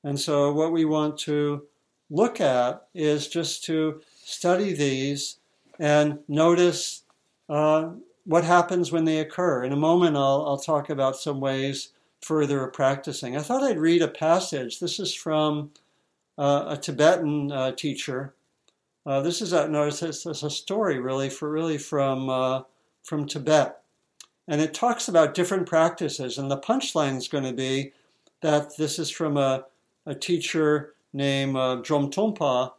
[0.05, 1.67] And so, what we want to
[2.12, 5.38] look at is just to study these
[5.79, 7.03] and notice
[7.48, 7.88] uh,
[8.25, 9.64] what happens when they occur.
[9.64, 11.88] In a moment, I'll, I'll talk about some ways
[12.20, 13.37] further of practicing.
[13.37, 14.79] I thought I'd read a passage.
[14.79, 15.70] This is from
[16.38, 18.35] uh, a Tibetan uh, teacher.
[19.05, 22.62] Uh, this is a, no, it's, it's, a story really for really from uh,
[23.03, 23.81] from Tibet,
[24.46, 26.38] and it talks about different practices.
[26.38, 27.92] And the punchline is going to be
[28.42, 29.64] that this is from a,
[30.07, 32.72] a teacher named uh, Dromtonpa,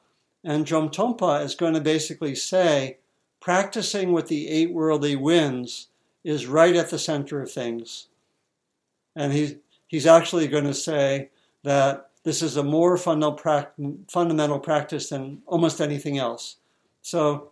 [0.44, 2.98] and Dromtonpa is going to basically say
[3.40, 5.88] practicing with the eight worldly winds
[6.24, 8.08] is right at the center of things.
[9.16, 9.56] And he's,
[9.88, 11.30] he's actually going to say
[11.64, 16.58] that this is a more fundamental practice than almost anything else.
[17.02, 17.52] So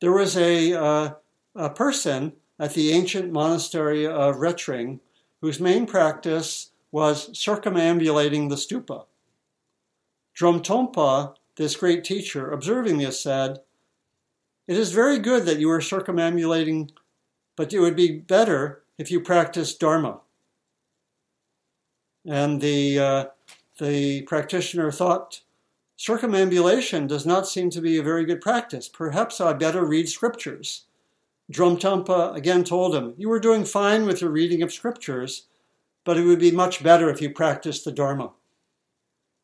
[0.00, 1.10] there was a, uh,
[1.56, 5.00] a person at the ancient monastery of Reting
[5.40, 9.04] whose main practice was circumambulating the stupa.
[10.36, 13.60] Dromtonpa, this great teacher, observing this, said,
[14.66, 16.90] It is very good that you are circumambulating,
[17.56, 20.20] but it would be better if you practiced Dharma.
[22.26, 23.24] And the, uh,
[23.78, 25.40] the practitioner thought,
[25.96, 28.88] circumambulation does not seem to be a very good practice.
[28.88, 30.84] Perhaps I better read scriptures.
[31.52, 35.46] Dromtonpa again told him, You were doing fine with your reading of scriptures,
[36.04, 38.32] but it would be much better if you practiced the Dharma.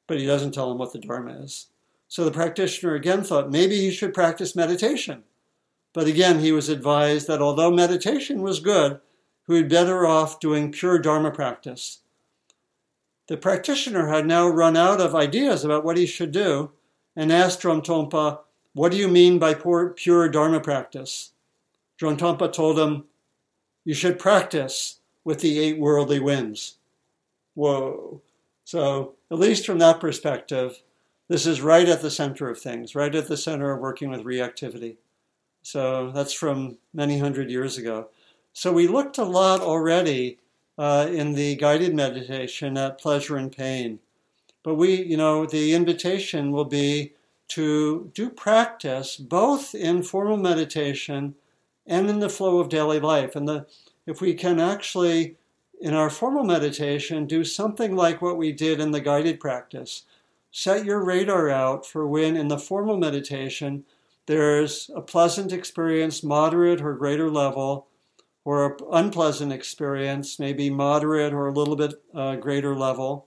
[0.07, 1.67] But he doesn't tell him what the Dharma is.
[2.09, 5.25] So the practitioner again thought maybe he should practice meditation.
[5.93, 9.01] But again, he was advised that although meditation was good,
[9.47, 12.01] he would be better off doing pure Dharma practice.
[13.29, 16.71] The practitioner had now run out of ideas about what he should do
[17.17, 18.41] and asked Dromtonpa,
[18.73, 21.33] What do you mean by pure Dharma practice?
[22.01, 23.05] Dromtonpa told him,
[23.85, 24.96] You should practice
[25.27, 26.77] with the eight worldly winds.
[27.55, 28.23] Whoa.
[28.65, 30.83] So, at least from that perspective,
[31.27, 34.23] this is right at the center of things, right at the center of working with
[34.23, 34.99] reactivity.
[35.63, 38.09] So, that's from many hundred years ago.
[38.53, 40.39] So, we looked a lot already
[40.79, 43.99] uh, in the guided meditation at pleasure and pain.
[44.63, 47.15] But we, you know, the invitation will be
[47.49, 51.35] to do practice both in formal meditation
[51.85, 53.35] and in the flow of daily life.
[53.35, 53.67] And the,
[54.07, 55.37] if we can actually,
[55.81, 60.05] in our formal meditation, do something like what we did in the guided practice,
[60.51, 63.85] set your radar out for when in the formal meditation
[64.27, 67.87] there's a pleasant experience, moderate or greater level,
[68.45, 73.27] or an unpleasant experience, maybe moderate or a little bit uh, greater level.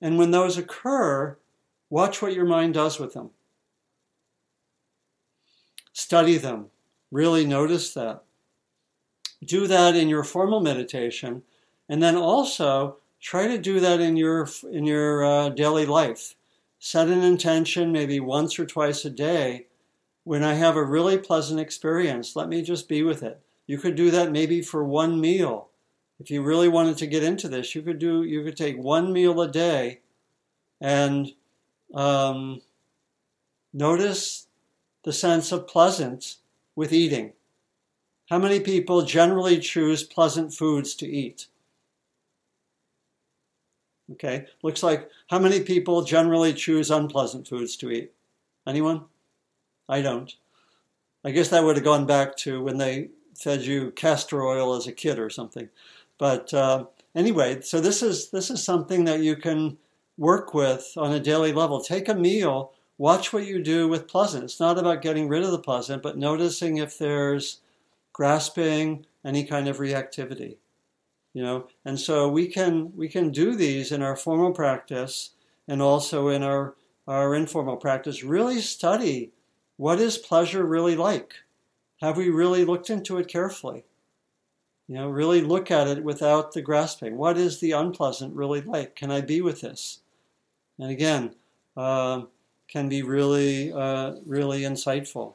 [0.00, 1.36] And when those occur,
[1.90, 3.30] watch what your mind does with them.
[5.92, 6.66] Study them.
[7.10, 8.22] Really notice that.
[9.44, 11.42] Do that in your formal meditation,
[11.88, 16.34] and then also try to do that in your in your uh, daily life.
[16.78, 19.66] Set an intention, maybe once or twice a day.
[20.24, 23.40] When I have a really pleasant experience, let me just be with it.
[23.66, 25.68] You could do that maybe for one meal.
[26.20, 29.12] If you really wanted to get into this, you could do you could take one
[29.12, 30.00] meal a day
[30.80, 31.32] and
[31.94, 32.60] um,
[33.72, 34.46] notice
[35.04, 36.36] the sense of pleasant
[36.74, 37.32] with eating.
[38.28, 41.46] How many people generally choose pleasant foods to eat?
[44.12, 48.12] Okay, looks like how many people generally choose unpleasant foods to eat?
[48.66, 49.04] Anyone?
[49.88, 50.34] I don't.
[51.24, 54.86] I guess that would have gone back to when they fed you castor oil as
[54.86, 55.68] a kid or something.
[56.18, 59.78] But uh, anyway, so this is this is something that you can
[60.18, 61.80] work with on a daily level.
[61.80, 64.44] Take a meal, watch what you do with pleasant.
[64.44, 67.60] It's not about getting rid of the pleasant, but noticing if there's
[68.18, 70.56] grasping, any kind of reactivity.
[71.32, 75.30] You know, and so we can we can do these in our formal practice
[75.66, 76.74] and also in our
[77.06, 78.24] our informal practice.
[78.24, 79.32] Really study
[79.76, 81.36] what is pleasure really like
[82.00, 83.84] have we really looked into it carefully?
[84.86, 87.16] You know, really look at it without the grasping.
[87.16, 88.94] What is the unpleasant really like?
[88.94, 90.00] Can I be with this?
[90.78, 91.34] And again,
[91.76, 92.22] uh,
[92.68, 95.34] can be really, uh, really insightful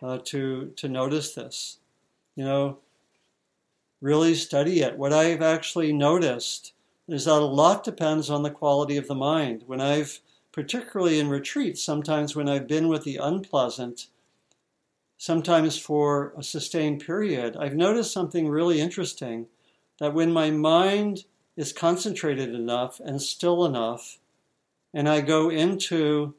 [0.00, 1.78] uh, to to notice this.
[2.36, 2.78] You know,
[4.00, 4.96] really study it.
[4.96, 6.72] What I've actually noticed
[7.08, 9.64] is that a lot depends on the quality of the mind.
[9.66, 10.20] When I've,
[10.52, 14.06] particularly in retreats, sometimes when I've been with the unpleasant,
[15.18, 19.46] sometimes for a sustained period, I've noticed something really interesting
[19.98, 21.24] that when my mind
[21.56, 24.18] is concentrated enough and still enough,
[24.94, 26.34] and I go into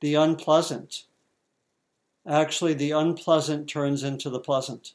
[0.00, 1.04] the unpleasant,
[2.26, 4.94] actually the unpleasant turns into the pleasant.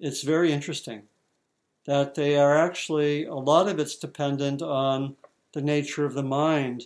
[0.00, 1.02] It's very interesting.
[1.86, 5.16] that they are actually, a lot of it's dependent on
[5.52, 6.84] the nature of the mind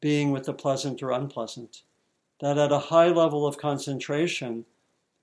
[0.00, 1.82] being with the pleasant or unpleasant.
[2.40, 4.66] That at a high level of concentration,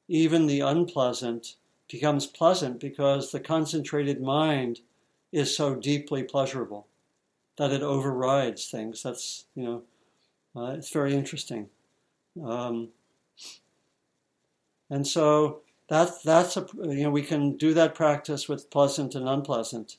[0.07, 1.55] even the unpleasant
[1.89, 4.79] becomes pleasant because the concentrated mind
[5.31, 6.87] is so deeply pleasurable
[7.57, 9.03] that it overrides things.
[9.03, 9.83] That's, you know,
[10.55, 11.69] uh, it's very interesting.
[12.43, 12.89] Um,
[14.89, 19.27] and so that, that's a, you know, we can do that practice with pleasant and
[19.27, 19.97] unpleasant.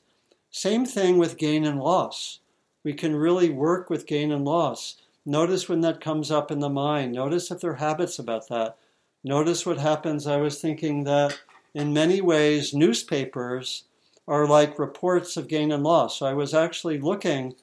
[0.51, 2.39] Same thing with gain and loss.
[2.83, 4.97] We can really work with gain and loss.
[5.25, 7.13] Notice when that comes up in the mind.
[7.13, 8.77] Notice if there are habits about that.
[9.23, 10.27] Notice what happens.
[10.27, 11.39] I was thinking that
[11.73, 13.83] in many ways, newspapers
[14.27, 16.19] are like reports of gain and loss.
[16.19, 17.55] So I was actually looking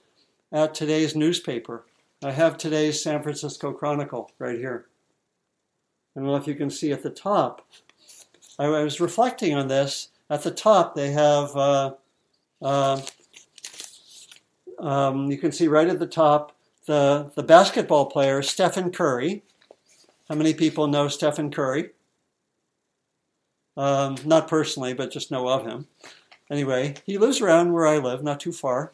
[0.52, 1.84] at today's newspaper.
[2.22, 4.86] I have today's San Francisco Chronicle right here.
[6.14, 7.66] I don't know if you can see at the top.
[8.58, 10.08] I was reflecting on this.
[10.28, 11.94] At the top, they have, uh,
[12.60, 13.00] uh,
[14.78, 19.42] um, you can see right at the top, the, the basketball player, Stephen Curry.
[20.28, 21.90] How many people know Stephen Curry?
[23.76, 25.86] Um, not personally, but just know of him.
[26.50, 28.92] Anyway, he lives around where I live, not too far.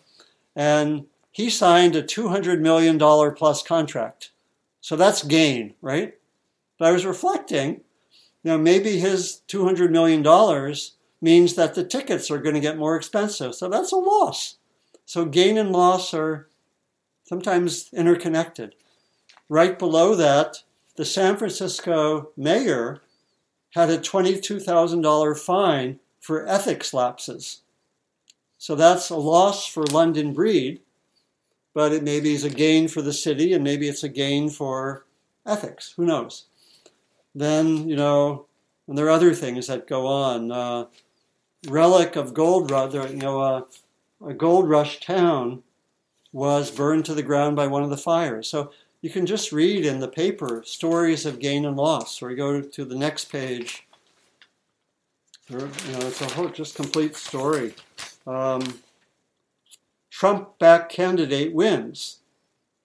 [0.54, 2.98] And he signed a $200 million
[3.34, 4.30] plus contract.
[4.80, 6.14] So that's gain, right?
[6.78, 7.82] But I was reflecting,
[8.44, 10.22] know, maybe his $200 million
[11.20, 13.54] means that the tickets are going to get more expensive.
[13.54, 14.56] So that's a loss.
[15.04, 16.48] So gain and loss are
[17.24, 18.74] sometimes interconnected.
[19.48, 20.62] Right below that,
[20.96, 23.00] the San Francisco mayor
[23.70, 27.62] had a $22,000 fine for ethics lapses.
[28.58, 30.80] So that's a loss for London Breed,
[31.72, 35.06] but it maybe is a gain for the city and maybe it's a gain for
[35.46, 35.94] ethics.
[35.96, 36.47] Who knows?
[37.34, 38.46] Then, you know,
[38.86, 40.50] and there are other things that go on.
[40.50, 40.86] Uh,
[41.68, 43.62] relic of gold rush, you know, uh,
[44.26, 45.62] a gold rush town
[46.32, 48.48] was burned to the ground by one of the fires.
[48.48, 52.36] So you can just read in the paper stories of gain and loss, or you
[52.36, 53.86] go to the next page.
[55.48, 55.68] you know,
[56.00, 57.74] it's a whole just complete story.
[58.26, 58.80] Um,
[60.10, 62.18] Trump-backed candidate wins.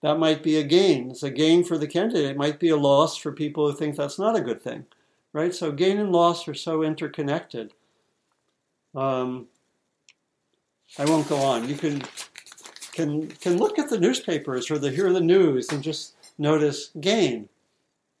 [0.04, 1.10] That might be a gain.
[1.10, 2.32] It's a gain for the candidate.
[2.32, 4.84] It might be a loss for people who think that's not a good thing,
[5.32, 5.54] right?
[5.54, 7.72] So gain and loss are so interconnected.
[8.94, 9.46] Um,
[10.98, 11.70] I won't go on.
[11.70, 12.02] You can
[12.92, 17.48] can can look at the newspapers or the hear the news and just notice gain,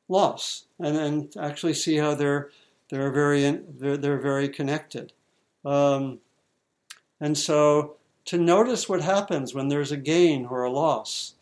[0.08, 2.48] loss, and then actually see how they're
[2.88, 5.12] they're very they're, they're very connected.
[5.66, 6.20] Um,
[7.20, 11.34] and so to notice what happens when there's a gain or a loss,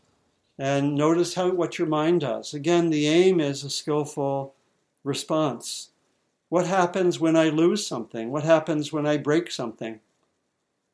[0.62, 2.54] and notice how what your mind does.
[2.54, 4.54] Again, the aim is a skillful
[5.02, 5.90] response.
[6.50, 8.30] What happens when I lose something?
[8.30, 9.98] What happens when I break something?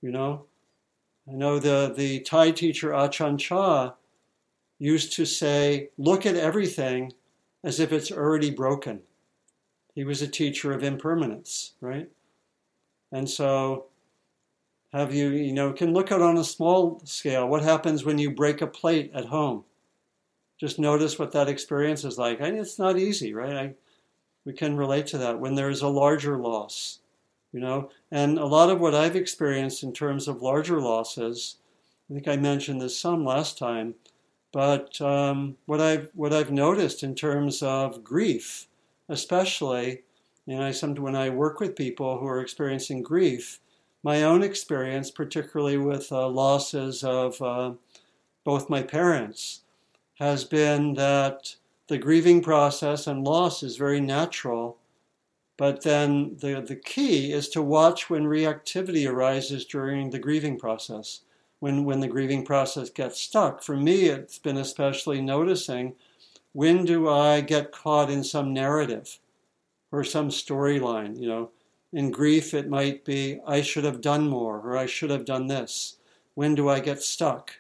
[0.00, 0.46] You know,
[1.30, 3.92] I know the, the Thai teacher Ajahn Chah
[4.78, 7.12] used to say, look at everything
[7.62, 9.02] as if it's already broken.
[9.94, 12.08] He was a teacher of impermanence, right?
[13.12, 13.84] And so
[14.92, 18.30] have you, you know, can look at on a small scale what happens when you
[18.30, 19.64] break a plate at home.
[20.58, 22.40] Just notice what that experience is like.
[22.40, 23.52] And it's not easy, right?
[23.52, 23.74] I,
[24.44, 27.00] we can relate to that when there's a larger loss
[27.52, 31.56] you know and a lot of what i've experienced in terms of larger losses
[32.10, 33.94] i think i mentioned this some last time
[34.52, 38.66] but um, what i've what i've noticed in terms of grief
[39.08, 40.02] especially
[40.46, 43.60] you know when i work with people who are experiencing grief
[44.08, 47.72] my own experience particularly with uh, losses of uh,
[48.44, 49.62] both my parents
[50.14, 51.54] has been that
[51.88, 54.78] the grieving process and loss is very natural
[55.58, 61.22] but then the, the key is to watch when reactivity arises during the grieving process,
[61.58, 63.60] when, when the grieving process gets stuck.
[63.60, 65.96] For me, it's been especially noticing
[66.52, 69.18] when do I get caught in some narrative
[69.90, 71.50] or some storyline, you know.
[71.92, 75.46] In grief, it might be, I should have done more, or I should have done
[75.46, 75.96] this.
[76.34, 77.56] When do I get stuck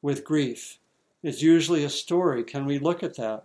[0.00, 0.78] with grief?
[1.22, 2.42] It's usually a story.
[2.42, 3.44] Can we look at that,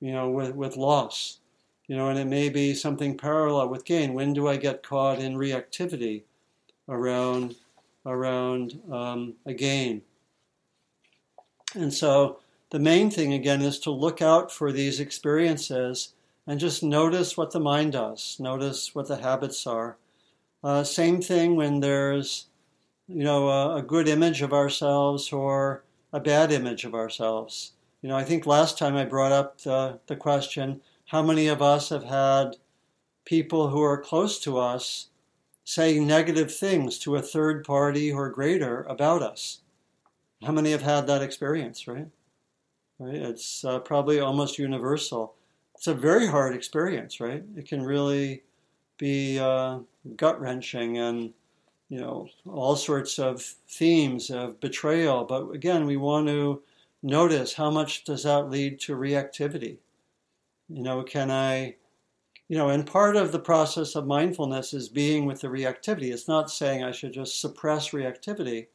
[0.00, 1.40] you know, with, with loss?
[1.90, 4.14] you know, and it may be something parallel with gain.
[4.14, 6.22] When do I get caught in reactivity
[6.88, 7.56] around
[8.06, 10.02] around um, a gain?
[11.74, 12.38] And so
[12.70, 16.12] the main thing again is to look out for these experiences
[16.46, 18.36] and just notice what the mind does.
[18.40, 19.96] Notice what the habits are.
[20.62, 22.46] Uh, same thing when there's,
[23.08, 27.72] you know, a, a good image of ourselves or a bad image of ourselves.
[28.02, 31.60] You know, I think last time I brought up the, the question how many of
[31.60, 32.56] us have had
[33.24, 35.08] people who are close to us
[35.64, 39.60] saying negative things to a third party or greater about us.
[40.42, 42.08] How many have had that experience, right?
[42.98, 43.14] Right?
[43.14, 45.34] It's uh, probably almost universal.
[45.80, 47.42] It's a very hard experience, right?
[47.56, 48.42] It can really
[48.98, 49.78] be uh,
[50.14, 51.32] gut wrenching and
[51.88, 55.24] you know all sorts of themes of betrayal.
[55.24, 56.60] But again, we want to
[57.02, 59.78] notice how much does that lead to reactivity.
[60.68, 61.76] You know, can I
[62.48, 66.12] you know, and part of the process of mindfulness is being with the reactivity.
[66.12, 68.66] It's not saying I should just suppress reactivity.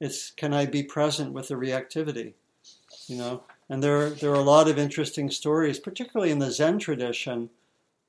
[0.00, 2.34] It's can I be present with the reactivity?
[3.08, 6.78] You know, and there there are a lot of interesting stories, particularly in the Zen
[6.78, 7.50] tradition,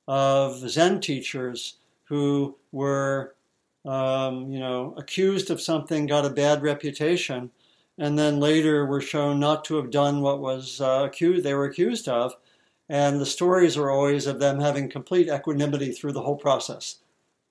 [0.08, 3.36] of Zen teachers who were,
[3.86, 7.52] um, you know, accused of something, got a bad reputation,
[7.98, 11.66] and then later were shown not to have done what was uh, accused they were
[11.66, 12.36] accused of,
[12.90, 17.00] and the stories are always of them having complete equanimity through the whole process.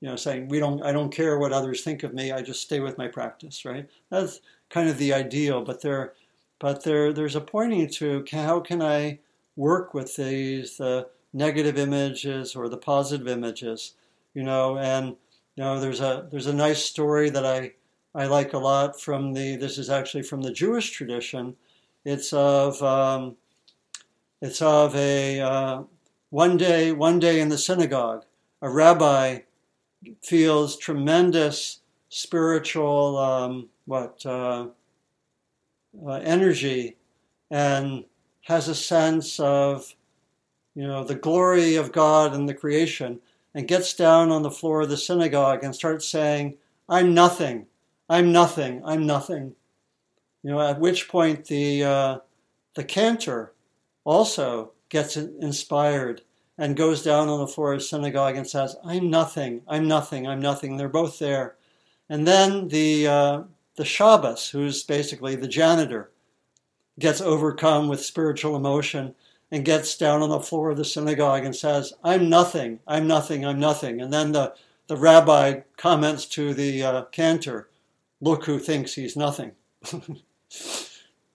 [0.00, 2.62] You know, saying, we don't, I don't care what others think of me, I just
[2.62, 3.88] stay with my practice, right?
[4.10, 4.40] That's
[4.70, 6.14] kind of the ideal, but there,
[6.58, 9.20] but there, there's a pointing to how can I
[9.56, 13.94] work with these the negative images or the positive images,
[14.34, 15.16] you know, and
[15.56, 17.72] you know, there's a there's a nice story that I
[18.14, 21.56] I like a lot from the this is actually from the Jewish tradition.
[22.04, 23.36] It's of um,
[24.40, 25.82] it's of a uh,
[26.30, 28.24] one day, one day in the synagogue,
[28.62, 29.40] a rabbi
[30.22, 34.66] feels tremendous spiritual um, what uh,
[36.06, 36.96] uh, energy
[37.50, 38.04] and
[38.42, 39.94] has a sense of
[40.74, 43.20] you know the glory of God and the creation
[43.54, 46.56] and gets down on the floor of the synagogue and starts saying
[46.88, 47.66] I'm nothing.
[48.08, 48.82] I'm nothing.
[48.84, 49.54] I'm nothing.
[50.42, 52.18] You know at which point the uh,
[52.74, 53.52] the cantor
[54.04, 56.22] also gets inspired
[56.58, 60.26] and goes down on the floor of the synagogue and says, I'm nothing, I'm nothing,
[60.26, 60.76] I'm nothing.
[60.76, 61.56] They're both there.
[62.08, 63.42] And then the, uh,
[63.78, 66.10] the shammes, who's basically the janitor,
[66.98, 69.14] gets overcome with spiritual emotion
[69.52, 73.46] and gets down on the floor of the synagogue and says, I'm nothing, I'm nothing,
[73.46, 74.00] I'm nothing.
[74.00, 74.52] And then the,
[74.88, 77.68] the rabbi comments to the uh, cantor,
[78.20, 79.52] Look who thinks he's nothing.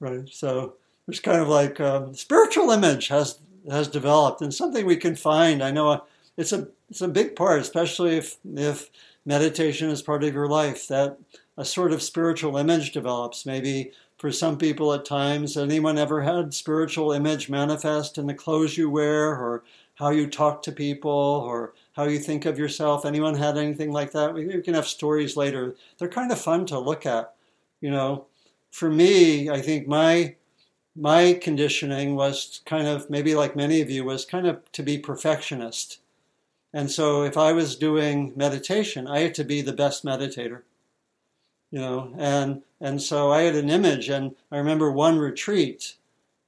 [0.02, 0.28] right?
[0.30, 0.74] So
[1.08, 3.40] there's kind of like um, spiritual image has
[3.72, 5.64] has developed and something we can find.
[5.64, 6.00] I know uh,
[6.36, 8.90] it's a it's a big part, especially if if
[9.26, 10.90] meditation is part of your life.
[10.90, 11.18] That
[11.58, 13.46] a sort of spiritual image develops.
[13.46, 18.78] Maybe for some people at times, anyone ever had spiritual image manifest in the clothes
[18.78, 19.64] you wear or
[19.96, 23.06] how you talk to people or how you think of yourself?
[23.06, 24.34] Anyone had anything like that?
[24.34, 25.76] We, we can have stories later.
[25.98, 27.34] They're kind of fun to look at.
[27.82, 28.26] You know,
[28.72, 30.36] for me, I think my
[30.96, 34.98] my conditioning was kind of maybe like many of you was kind of to be
[34.98, 36.00] perfectionist.
[36.72, 40.62] And so if I was doing meditation, I had to be the best meditator.
[41.74, 45.96] You know, and and so I had an image and I remember one retreat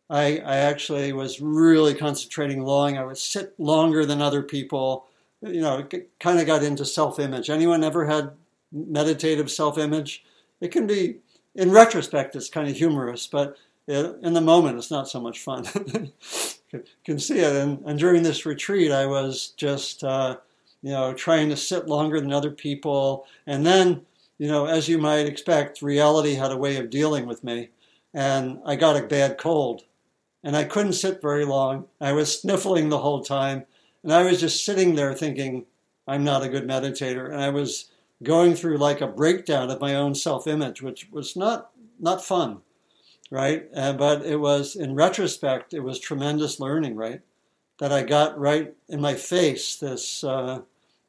[0.09, 2.97] I, I actually was really concentrating long.
[2.97, 5.07] I would sit longer than other people.
[5.41, 5.87] You know,
[6.19, 7.49] kind of got into self-image.
[7.49, 8.31] Anyone ever had
[8.71, 10.23] meditative self-image?
[10.61, 11.17] It can be,
[11.55, 13.57] in retrospect, it's kind of humorous, but
[13.87, 15.65] it, in the moment, it's not so much fun.
[16.71, 17.55] you can see it.
[17.55, 20.37] And, and, during this retreat, I was just, uh,
[20.81, 23.27] you know, trying to sit longer than other people.
[23.45, 24.01] And then,
[24.37, 27.69] you know, as you might expect, reality had a way of dealing with me.
[28.13, 29.83] And I got a bad cold.
[30.43, 31.85] And I couldn't sit very long.
[31.99, 33.65] I was sniffling the whole time.
[34.03, 35.65] And I was just sitting there thinking,
[36.07, 37.31] I'm not a good meditator.
[37.31, 37.89] And I was
[38.21, 42.61] going through like a breakdown of my own self image, which was not, not fun
[43.29, 43.67] right?
[43.75, 47.21] Uh, but it was, in retrospect, it was tremendous learning, right?
[47.79, 50.61] That I got right in my face this uh,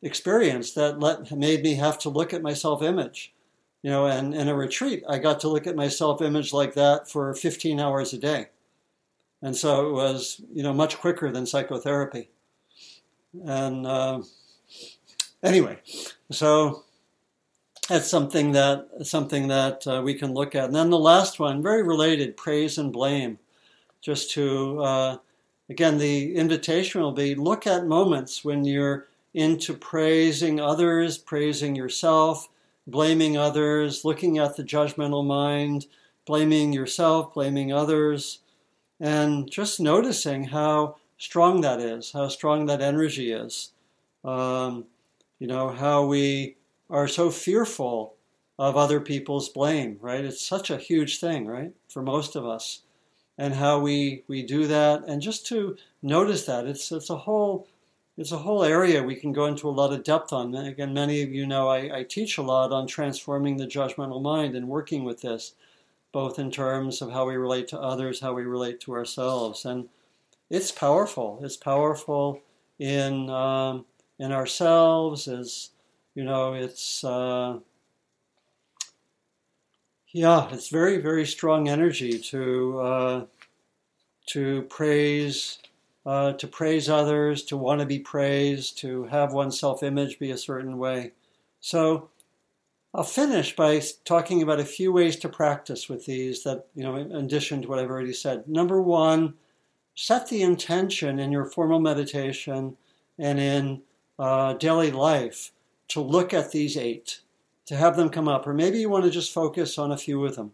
[0.03, 3.33] experience that let, made me have to look at my self image.
[3.83, 6.75] You know, and in a retreat, I got to look at my self image like
[6.75, 8.49] that for 15 hours a day.
[9.43, 12.31] And so it was, you know, much quicker than psychotherapy.
[13.45, 14.23] And uh,
[15.43, 15.79] anyway,
[16.31, 16.85] so
[17.89, 20.65] that's something that something that uh, we can look at.
[20.65, 23.39] And then the last one, very related, praise and blame.
[24.01, 25.17] Just to uh,
[25.69, 32.49] again, the invitation will be look at moments when you're into praising others, praising yourself,
[32.87, 35.85] blaming others, looking at the judgmental mind,
[36.25, 38.39] blaming yourself, blaming others,
[38.99, 43.73] and just noticing how strong that is, how strong that energy is.
[44.25, 44.87] Um,
[45.39, 46.57] you know how we
[46.89, 48.15] are so fearful
[48.59, 50.25] of other people's blame, right?
[50.25, 52.81] It's such a huge thing, right, for most of us.
[53.37, 57.69] And how we, we do that, and just to notice that, it's, it's a whole
[58.17, 60.55] it's a whole area we can go into a lot of depth on.
[60.55, 64.55] Again, many of you know I, I teach a lot on transforming the judgmental mind
[64.55, 65.55] and working with this,
[66.13, 69.89] both in terms of how we relate to others, how we relate to ourselves, and
[70.49, 71.41] it's powerful.
[71.43, 72.41] It's powerful
[72.79, 73.85] in um,
[74.19, 75.29] in ourselves.
[75.29, 75.71] As
[76.15, 77.59] you know, it's uh,
[80.13, 83.25] yeah, it's very very strong energy to uh,
[84.27, 85.59] to praise
[86.07, 90.31] uh, to praise others, to want to be praised, to have one's self image be
[90.31, 91.11] a certain way.
[91.61, 92.09] So
[92.95, 96.95] I'll finish by talking about a few ways to practice with these that, you know,
[96.95, 98.47] in addition to what I've already said.
[98.49, 99.35] Number one,
[99.97, 102.77] set the intention in your formal meditation
[103.19, 103.83] and in
[104.19, 105.53] uh, daily life
[105.89, 107.21] to look at these eight,
[107.67, 108.47] to have them come up.
[108.47, 110.53] Or maybe you want to just focus on a few of them.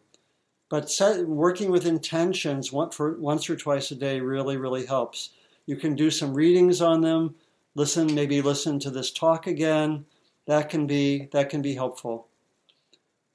[0.70, 5.30] But set, working with intentions once, once or twice a day really, really helps.
[5.66, 7.34] You can do some readings on them,
[7.74, 10.04] listen, maybe listen to this talk again.
[10.46, 12.26] That can be that can be helpful.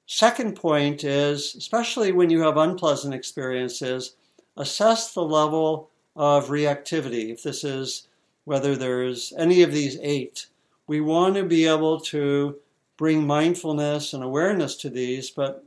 [0.06, 4.16] Second point is, especially when you have unpleasant experiences,
[4.56, 7.30] assess the level of reactivity.
[7.30, 8.08] If this is
[8.46, 10.48] whether there's any of these eight,
[10.88, 12.58] we want to be able to
[12.98, 15.64] bring mindfulness and awareness to these, but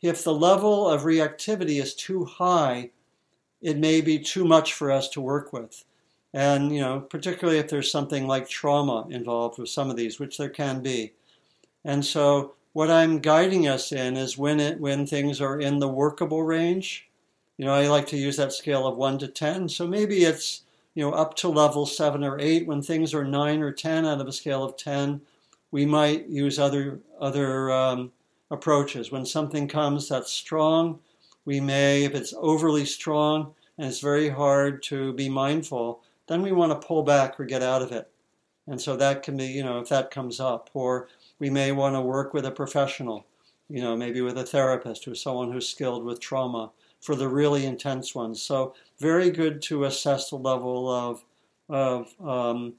[0.00, 2.90] if the level of reactivity is too high,
[3.60, 5.84] it may be too much for us to work with.
[6.34, 10.38] And, you know, particularly if there's something like trauma involved with some of these, which
[10.38, 11.12] there can be.
[11.84, 15.88] And so what I'm guiding us in is when it when things are in the
[15.88, 17.06] workable range.
[17.58, 19.68] You know, I like to use that scale of one to ten.
[19.68, 20.62] So maybe it's,
[20.94, 22.66] you know, up to level seven or eight.
[22.66, 25.20] When things are nine or ten out of a scale of ten,
[25.70, 28.12] we might use other other um,
[28.50, 29.12] approaches.
[29.12, 30.98] When something comes that's strong,
[31.44, 36.00] we may, if it's overly strong and it's very hard to be mindful,
[36.32, 38.08] then we want to pull back or get out of it.
[38.66, 41.08] And so that can be, you know, if that comes up, or
[41.38, 43.26] we may want to work with a professional,
[43.68, 46.70] you know, maybe with a therapist or someone who's skilled with trauma
[47.00, 48.40] for the really intense ones.
[48.40, 51.24] So very good to assess the level of
[51.68, 52.74] of um,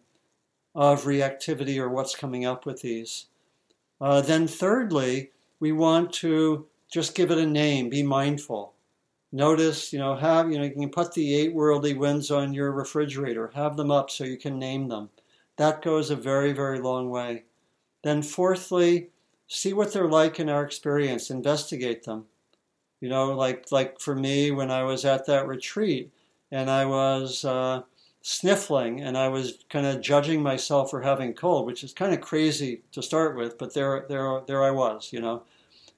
[0.74, 3.28] of reactivity or what's coming up with these.
[4.02, 8.73] Uh, then thirdly, we want to just give it a name, be mindful.
[9.36, 12.72] Notice, you know, have, you know, you can put the eight worldly winds on your
[12.72, 15.10] refrigerator, have them up so you can name them.
[15.58, 17.46] That goes a very, very long way.
[18.04, 19.10] Then, fourthly,
[19.48, 22.26] see what they're like in our experience, investigate them.
[23.02, 26.12] You know, like, like for me, when I was at that retreat
[26.52, 27.82] and I was uh,
[28.22, 32.22] sniffling and I was kind of judging myself for having cold, which is kind of
[32.22, 35.42] crazy to start with, but there, there, there I was, you know.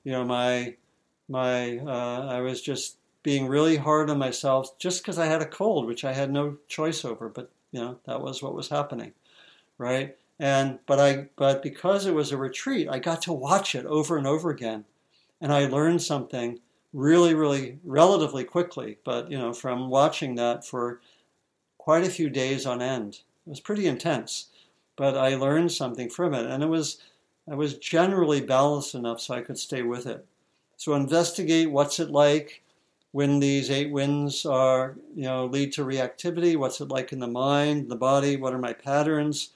[0.05, 0.75] You know, my,
[1.27, 5.47] my, uh, I was just being really hard on myself just because I had a
[5.47, 7.28] cold, which I had no choice over.
[7.28, 9.13] But you know that was what was happening,
[9.80, 10.15] right?
[10.39, 14.15] And but I but because it was a retreat, I got to watch it over
[14.15, 14.86] and over again,
[15.41, 16.59] and I learned something
[16.93, 18.99] really, really relatively quickly.
[19.03, 21.01] But you know, from watching that for
[21.80, 24.49] quite a few days on end, it was pretty intense.
[24.95, 26.99] But I learned something from it, and it was
[27.49, 30.23] I was generally balanced enough so I could stay with it.
[30.78, 32.61] So investigate what's it like
[33.16, 36.57] when these eight winds are, you know, lead to reactivity.
[36.57, 38.36] What's it like in the mind, the body?
[38.36, 39.51] What are my patterns?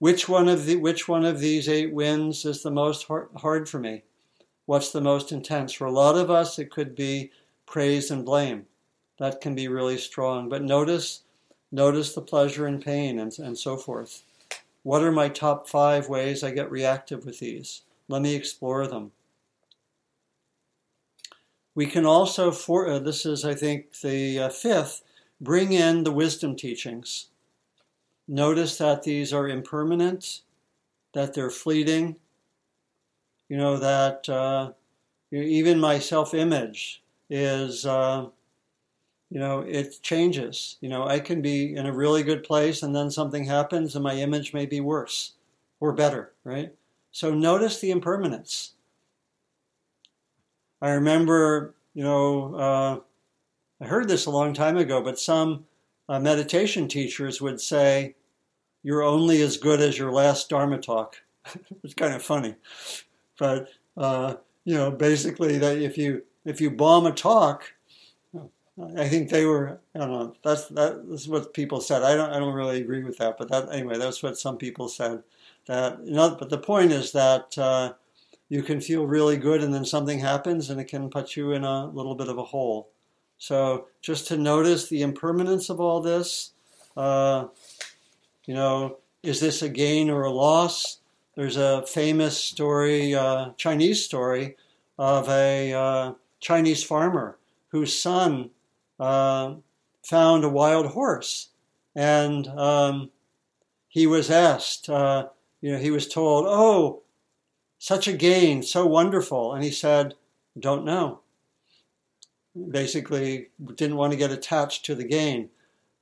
[0.00, 3.78] Which one of the which one of these eight winds is the most hard, for
[3.78, 4.02] me?
[4.66, 5.72] What's the most intense?
[5.72, 7.30] For a lot of us, it could be
[7.66, 8.66] praise and blame.
[9.20, 10.48] That can be really strong.
[10.48, 11.22] But notice,
[11.70, 14.24] notice the pleasure and pain and, and so forth.
[14.82, 17.82] What are my top five ways I get reactive with these?
[18.08, 19.12] Let me explore them.
[21.78, 25.04] We can also, for, uh, this is, I think, the uh, fifth,
[25.40, 27.28] bring in the wisdom teachings.
[28.26, 30.40] Notice that these are impermanent,
[31.12, 32.16] that they're fleeting.
[33.48, 34.72] You know, that uh,
[35.30, 37.00] even my self image
[37.30, 38.26] is, uh,
[39.30, 40.78] you know, it changes.
[40.80, 44.02] You know, I can be in a really good place and then something happens and
[44.02, 45.34] my image may be worse
[45.78, 46.74] or better, right?
[47.12, 48.72] So notice the impermanence.
[50.80, 53.00] I remember, you know, uh,
[53.80, 55.64] I heard this a long time ago, but some
[56.08, 58.14] uh, meditation teachers would say,
[58.82, 61.16] "You're only as good as your last Dharma talk."
[61.84, 62.54] it's kind of funny,
[63.38, 67.72] but uh, you know, basically that if you if you bomb a talk,
[68.96, 69.80] I think they were.
[69.94, 70.34] I don't know.
[70.44, 71.14] That's that, that.
[71.14, 72.02] is what people said.
[72.02, 72.30] I don't.
[72.30, 73.36] I don't really agree with that.
[73.38, 73.98] But that anyway.
[73.98, 75.22] That's what some people said.
[75.66, 76.36] That you know.
[76.38, 77.94] But the point is that uh,
[78.48, 81.64] you can feel really good and then something happens and it can put you in
[81.64, 82.88] a little bit of a hole.
[83.38, 86.52] So just to notice the impermanence of all this,
[86.96, 87.46] uh,
[88.46, 90.98] You know, is this a gain or a loss?
[91.36, 94.56] There's a famous story, uh, Chinese story,
[94.98, 97.38] of a uh, Chinese farmer
[97.68, 98.50] whose son
[98.98, 99.54] uh,
[100.02, 101.50] found a wild horse,
[101.94, 103.10] and um,
[103.88, 105.28] he was asked, uh,
[105.60, 107.02] you know, he was told, "Oh,
[107.78, 110.14] such a gain, so wonderful," and he said,
[110.58, 111.20] "Don't know."
[112.70, 115.50] Basically, didn't want to get attached to the gain.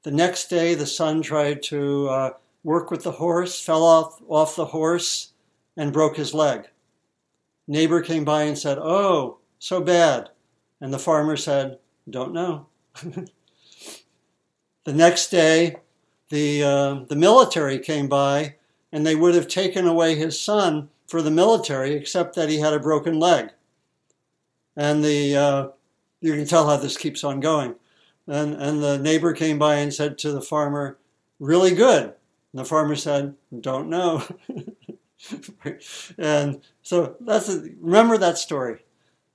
[0.02, 2.30] The next day, the son tried to uh,
[2.62, 5.32] work with the horse, fell off, off the horse,
[5.76, 6.68] and broke his leg.
[7.68, 10.30] Neighbor came by and said, Oh, so bad.
[10.80, 12.66] And the farmer said, Don't know.
[13.02, 13.26] the
[14.92, 15.76] next day,
[16.30, 18.56] the, uh, the military came by
[18.92, 22.72] and they would have taken away his son for the military, except that he had
[22.72, 23.50] a broken leg.
[24.76, 25.68] And the, uh,
[26.20, 27.74] you can tell how this keeps on going.
[28.26, 30.98] And, and the neighbor came by and said to the farmer,
[31.38, 32.04] Really good.
[32.04, 34.26] And the farmer said, Don't know.
[36.18, 38.84] and so that's a, remember that story.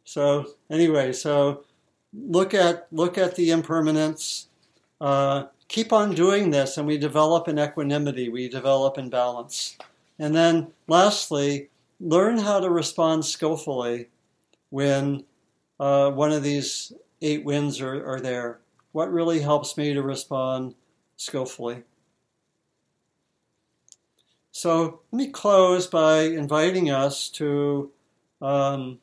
[0.03, 1.63] So anyway, so
[2.13, 4.47] look at look at the impermanence.
[4.99, 8.29] Uh, keep on doing this, and we develop in equanimity.
[8.29, 9.77] We develop in balance.
[10.21, 11.69] And then lastly,
[11.99, 14.09] learn how to respond skillfully
[14.69, 15.25] when
[15.79, 16.93] uh, one of these
[17.23, 18.59] eight winds are, are there.
[18.91, 20.75] What really helps me to respond
[21.17, 21.81] skillfully?
[24.51, 27.89] So let me close by inviting us to
[28.43, 28.99] um,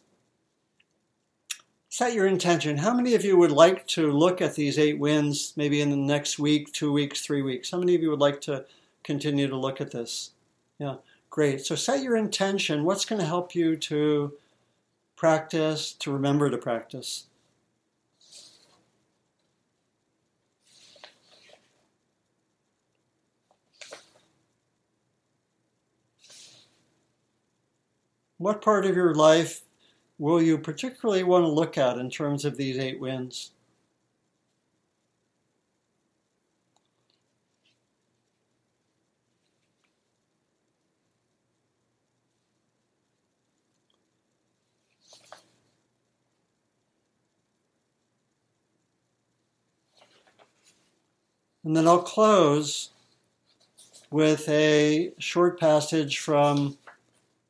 [1.89, 2.77] set your intention.
[2.77, 5.97] How many of you would like to look at these eight winds maybe in the
[5.97, 7.73] next week, two weeks, three weeks?
[7.73, 8.66] How many of you would like to
[9.03, 10.31] continue to look at this?
[10.79, 10.95] Yeah,
[11.31, 11.64] great.
[11.64, 12.85] So set your intention.
[12.85, 14.33] What's going to help you to
[15.16, 17.24] practice, to remember to practice?
[28.39, 29.62] What part of your life
[30.18, 33.51] will you particularly want to look at in terms of these eight winds?
[51.69, 52.93] And then I'll close
[54.11, 56.79] with a short passage from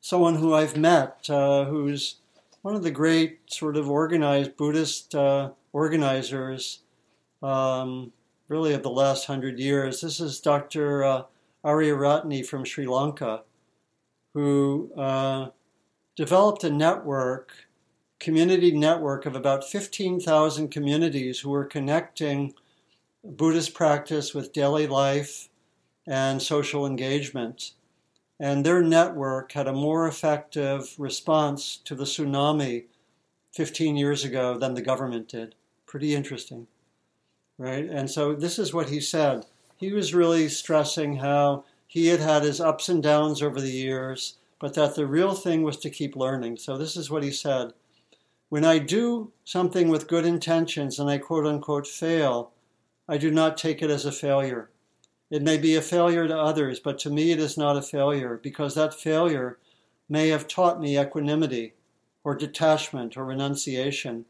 [0.01, 2.17] someone who I've met uh, who's
[2.63, 6.81] one of the great sort of organized Buddhist uh, organizers,
[7.45, 8.11] um,
[8.49, 10.01] really of the last hundred years.
[10.01, 11.05] This is Dr.
[11.05, 11.23] Uh,
[11.65, 13.43] Ariyaratne from Sri Lanka,
[14.35, 15.51] who uh,
[16.17, 17.53] developed a network,
[18.19, 22.53] community network of about 15,000 communities who were connecting
[23.25, 25.49] Buddhist practice with daily life
[26.07, 27.73] and social engagement
[28.41, 32.85] and their network had a more effective response to the tsunami
[33.53, 35.55] 15 years ago than the government did.
[35.87, 36.69] Pretty interesting,
[37.57, 37.85] right?
[37.85, 39.47] And so this is what he said.
[39.77, 44.37] He was really stressing how he had had his ups and downs over the years,
[44.61, 46.59] but that the real thing was to keep learning.
[46.59, 47.73] So this is what he said.
[48.51, 52.53] When I do something with good intentions and I quote unquote fail,
[53.09, 54.71] I do not take it as a failure.
[55.31, 58.39] It may be a failure to others, but to me it is not a failure
[58.43, 59.59] because that failure
[60.09, 61.75] may have taught me equanimity
[62.25, 64.27] or detachment or renunciation.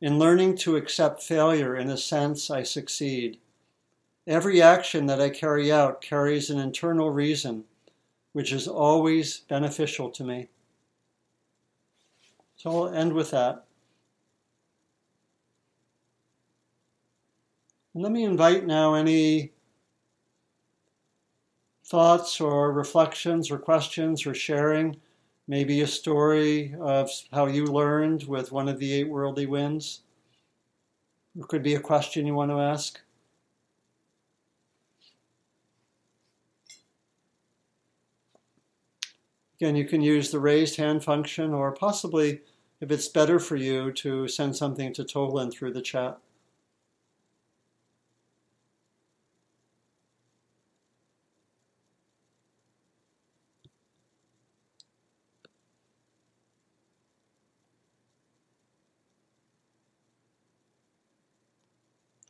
[0.00, 3.38] In learning to accept failure, in a sense, I succeed.
[4.26, 7.64] Every action that I carry out carries an internal reason,
[8.32, 10.48] which is always beneficial to me.
[12.56, 13.64] So I'll end with that.
[17.94, 19.52] And let me invite now any
[21.84, 24.96] thoughts or reflections or questions or sharing
[25.46, 30.00] maybe a story of how you learned with one of the eight worldly winds.
[31.38, 33.00] It could be a question you want to ask.
[39.60, 42.40] Again, you can use the raised hand function, or possibly,
[42.80, 46.18] if it's better for you, to send something to Tolan through the chat.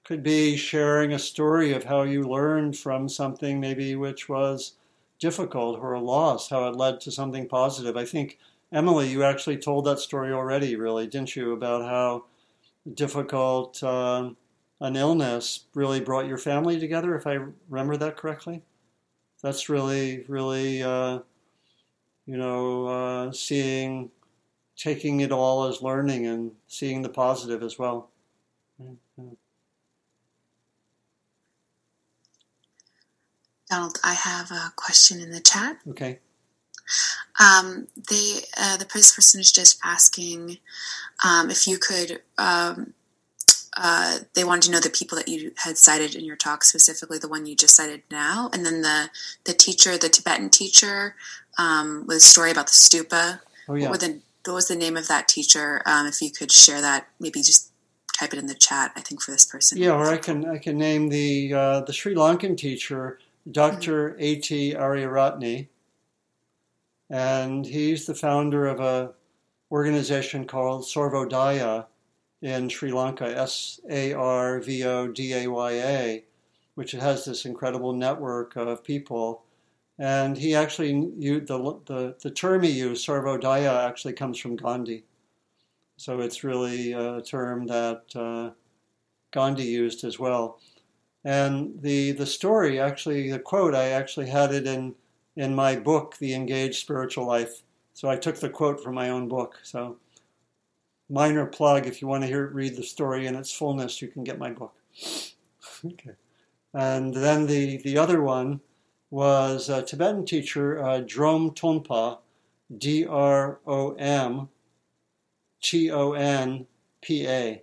[0.05, 4.75] Could be sharing a story of how you learned from something maybe which was
[5.19, 7.97] difficult or a loss, how it led to something positive.
[7.97, 8.39] I think,
[8.73, 12.25] Emily, you actually told that story already, really, didn't you, about how
[12.95, 14.31] difficult uh,
[14.81, 17.39] an illness really brought your family together, if I
[17.69, 18.63] remember that correctly?
[19.43, 21.19] that's really, really, uh,
[22.27, 24.11] you know, uh, seeing,
[24.77, 28.09] taking it all as learning and seeing the positive as well.
[33.73, 35.79] Donald, I have a question in the chat.
[35.89, 36.19] Okay.
[37.41, 40.59] Um, they, uh, the person is just asking
[41.25, 42.21] um, if you could.
[42.37, 42.93] Um,
[43.75, 47.17] uh, they wanted to know the people that you had cited in your talk, specifically
[47.17, 49.09] the one you just cited now, and then the
[49.45, 51.15] the teacher, the Tibetan teacher,
[51.57, 53.41] um, with a story about the stupa.
[53.67, 53.89] Oh yeah.
[53.89, 55.81] What, the, what was the name of that teacher?
[55.87, 57.73] Um, if you could share that, maybe just
[58.13, 58.93] type it in the chat.
[58.97, 59.79] I think for this person.
[59.79, 63.19] Yeah, or I can I can name the uh, the Sri Lankan teacher,
[63.51, 64.11] Dr.
[64.11, 64.23] Mm-hmm.
[64.23, 64.37] A.
[64.37, 64.75] T.
[64.75, 65.69] Ariyaratne
[67.13, 69.13] and he's the founder of a
[69.71, 71.87] organization called Sarvodaya
[72.41, 76.25] in Sri Lanka, S A R V O D A Y A,
[76.75, 79.45] which has this incredible network of people.
[79.99, 85.05] And he actually used the, the, the term he used, Sarvodaya, actually comes from Gandhi.
[85.99, 88.51] So it's really a term that uh,
[89.33, 90.61] Gandhi used as well.
[91.25, 94.95] And the, the story, actually, the quote, I actually had it in
[95.37, 97.63] in my book, The Engaged Spiritual Life.
[97.95, 99.61] So I took the quote from my own book.
[99.63, 99.97] So
[101.09, 104.25] minor plug, if you want to hear read the story in its fullness, you can
[104.25, 104.75] get my book.
[105.85, 106.13] okay.
[106.75, 108.61] And then the, the other one
[109.11, 112.19] was a Tibetan teacher, uh, Drom Tonpa,
[112.77, 114.49] D R O M
[115.61, 116.67] T O N
[117.03, 117.63] P A.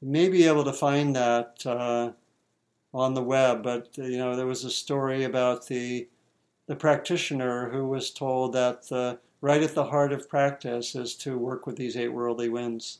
[0.00, 1.64] You may be able to find that.
[1.66, 2.12] Uh,
[2.94, 6.08] on the web, but you know there was a story about the
[6.66, 11.38] the practitioner who was told that the, right at the heart of practice is to
[11.38, 12.98] work with these eight worldly winds.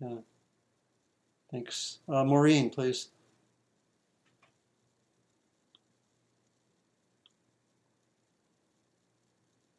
[0.00, 0.18] Yeah.
[1.50, 3.08] Thanks, uh, Maureen, please.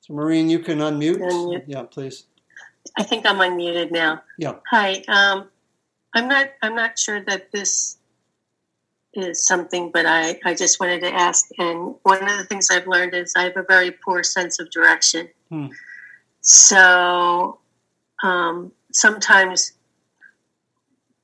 [0.02, 1.20] So, Maureen, you can unmute.
[1.20, 1.64] unmute.
[1.66, 2.26] Yeah, please.
[2.98, 4.22] I think I'm unmuted now.
[4.38, 4.56] Yeah.
[4.70, 5.02] Hi.
[5.08, 5.48] Um,
[6.14, 6.52] I'm not.
[6.62, 7.98] I'm not sure that this
[9.14, 11.48] is something, but I, I just wanted to ask.
[11.58, 14.72] And one of the things I've learned is I have a very poor sense of
[14.72, 15.30] direction.
[15.50, 15.68] Hmm.
[16.42, 17.60] So
[18.24, 19.74] um, sometimes,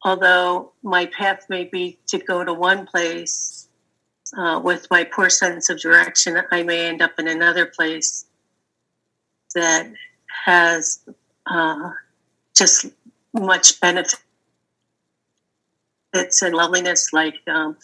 [0.04, 3.68] although my path may be to go to one place,
[4.38, 8.26] uh, with my poor sense of direction, I may end up in another place
[9.56, 9.92] that
[10.46, 11.00] has
[11.46, 11.92] uh,
[12.54, 12.88] just
[13.34, 14.20] much benefit
[16.12, 17.14] benefits and loveliness.
[17.14, 17.78] Like um,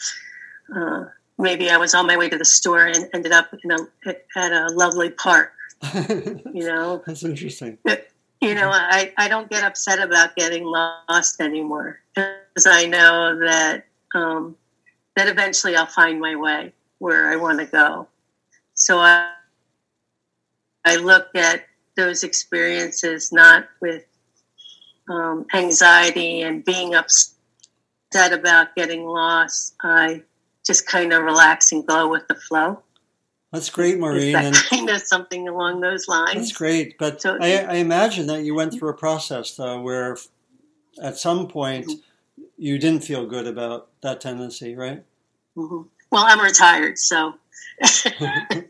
[0.75, 1.05] uh,
[1.37, 4.51] maybe I was on my way to the store and ended up in a, at
[4.51, 5.53] a lovely park.
[5.93, 7.77] you know, that's interesting.
[8.41, 13.85] you know, I, I don't get upset about getting lost anymore because I know that
[14.15, 14.55] um,
[15.15, 18.07] that eventually I'll find my way where I want to go.
[18.75, 19.31] So I
[20.85, 21.65] I look at
[21.95, 24.03] those experiences not with
[25.09, 27.32] um, anxiety and being upset
[28.13, 30.23] upset about getting lost, I
[30.65, 32.81] just kind of relax and go with the flow.
[33.51, 34.33] That's great, Maureen.
[34.33, 36.35] That and kind of something along those lines.
[36.35, 40.17] That's great, but so, I, I, imagine that you went through a process though, where
[41.01, 42.43] at some point mm-hmm.
[42.57, 45.03] you didn't feel good about that tendency, right?
[45.55, 45.87] Mm-hmm.
[46.09, 47.33] Well, I'm retired, so
[47.81, 48.63] I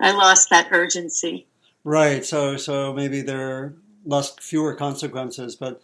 [0.00, 1.46] lost that urgency.
[1.84, 2.24] Right.
[2.24, 3.74] So, so maybe there are
[4.04, 5.82] less fewer consequences, but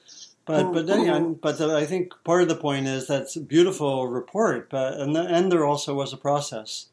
[0.48, 1.32] but but then, mm-hmm.
[1.34, 5.20] but I think part of the point is that's a beautiful report, but and the,
[5.20, 6.86] and there also was a process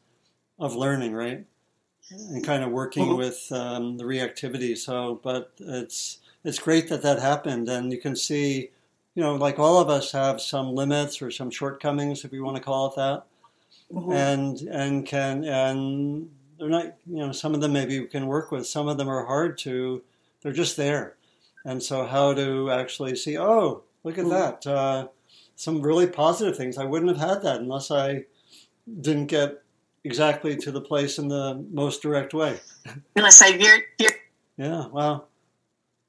[0.58, 1.46] of learning, right,
[2.10, 3.16] and kind of working mm-hmm.
[3.16, 4.76] with um, the reactivity.
[4.76, 8.72] So, but it's it's great that that happened, and you can see,
[9.14, 12.58] you know, like all of us have some limits or some shortcomings, if you want
[12.58, 13.24] to call it that,
[13.90, 14.12] mm-hmm.
[14.12, 16.28] and and can and
[16.58, 18.66] they're not, you know, some of them maybe we can work with.
[18.66, 20.02] Some of them are hard to.
[20.42, 21.16] They're just there
[21.66, 24.30] and so, how to actually see, oh, look at mm-hmm.
[24.30, 24.66] that.
[24.66, 25.08] Uh,
[25.56, 26.78] some really positive things.
[26.78, 28.24] I wouldn't have had that unless I
[29.00, 29.62] didn't get
[30.04, 32.60] exactly to the place in the most direct way.
[33.16, 33.82] Unless I veered.
[34.56, 35.28] Yeah, well,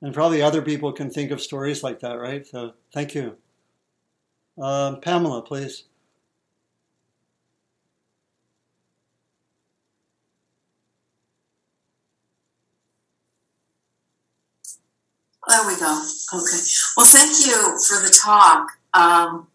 [0.01, 2.45] and probably other people can think of stories like that, right?
[2.45, 3.35] So, thank you.
[4.61, 5.85] Um, Pamela, please.
[15.47, 16.03] There we go.
[16.33, 16.61] Okay.
[16.97, 18.67] Well, thank you for the talk.
[18.93, 19.47] Um,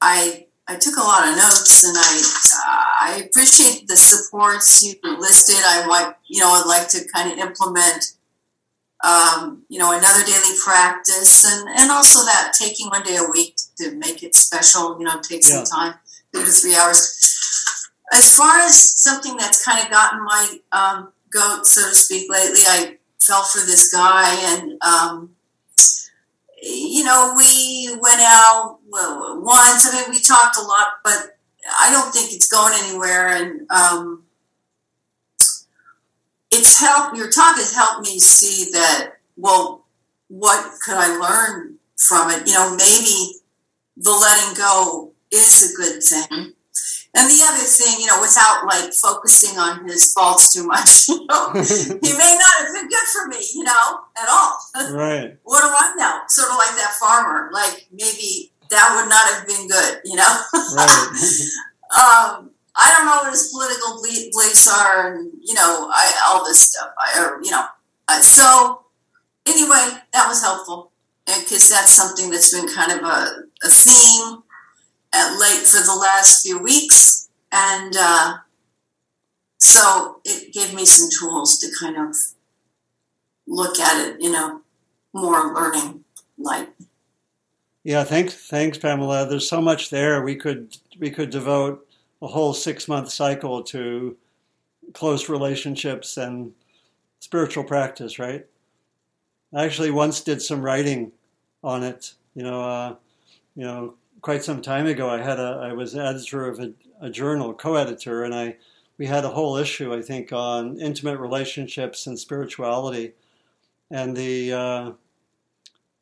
[0.00, 2.22] I I took a lot of notes, and I
[2.56, 5.56] uh, I appreciate the supports you listed.
[5.56, 8.14] I want you know I'd like to kind of implement
[9.04, 13.56] um, you know another daily practice, and and also that taking one day a week
[13.76, 14.98] to make it special.
[14.98, 15.76] You know, take some yeah.
[15.76, 15.94] time
[16.32, 17.20] two to three hours.
[18.12, 22.60] As far as something that's kind of gotten my um, goat, so to speak, lately,
[22.66, 22.96] I
[23.26, 25.30] fell for this guy, and um,
[26.64, 29.86] you know, we went out once.
[29.86, 31.36] I mean, we talked a lot, but
[31.80, 33.28] I don't think it's going anywhere.
[33.28, 34.24] And um,
[36.50, 37.16] it's helped.
[37.16, 39.14] Your talk has helped me see that.
[39.36, 39.84] Well,
[40.28, 42.46] what could I learn from it?
[42.46, 43.34] You know, maybe
[43.96, 46.54] the letting go is a good thing.
[47.16, 51.24] And the other thing, you know, without like focusing on his faults too much, you
[51.26, 54.58] know, he may not have been good for me, you know, at all.
[54.94, 55.38] Right.
[55.44, 56.20] what do I know?
[56.28, 57.50] Sort of like that farmer.
[57.52, 60.40] Like maybe that would not have been good, you know.
[60.74, 61.08] Right.
[61.94, 66.70] um, I don't know what his political beliefs are, and you know, I, all this
[66.70, 66.90] stuff.
[66.98, 67.64] I, or, you know,
[68.08, 68.84] uh, so
[69.46, 70.90] anyway, that was helpful,
[71.26, 74.42] because that's something that's been kind of a, a theme
[75.14, 78.34] at late for the last few weeks, and uh,
[79.58, 82.14] so it gave me some tools to kind of
[83.46, 84.60] look at it, you know,
[85.12, 86.04] more learning
[86.38, 86.68] light.
[87.84, 89.26] Yeah, thanks, thanks, Pamela.
[89.28, 90.22] There's so much there.
[90.22, 91.86] We could we could devote
[92.22, 94.16] a whole six month cycle to
[94.94, 96.52] close relationships and
[97.20, 98.46] spiritual practice, right?
[99.54, 101.12] I actually once did some writing
[101.62, 102.14] on it.
[102.34, 102.94] You know, uh,
[103.54, 103.94] you know,
[104.24, 105.10] quite some time ago.
[105.10, 106.72] I had a I was editor of a,
[107.02, 108.56] a journal, co-editor, and I
[108.96, 113.12] we had a whole issue I think on intimate relationships and spirituality,
[113.90, 114.92] and the uh,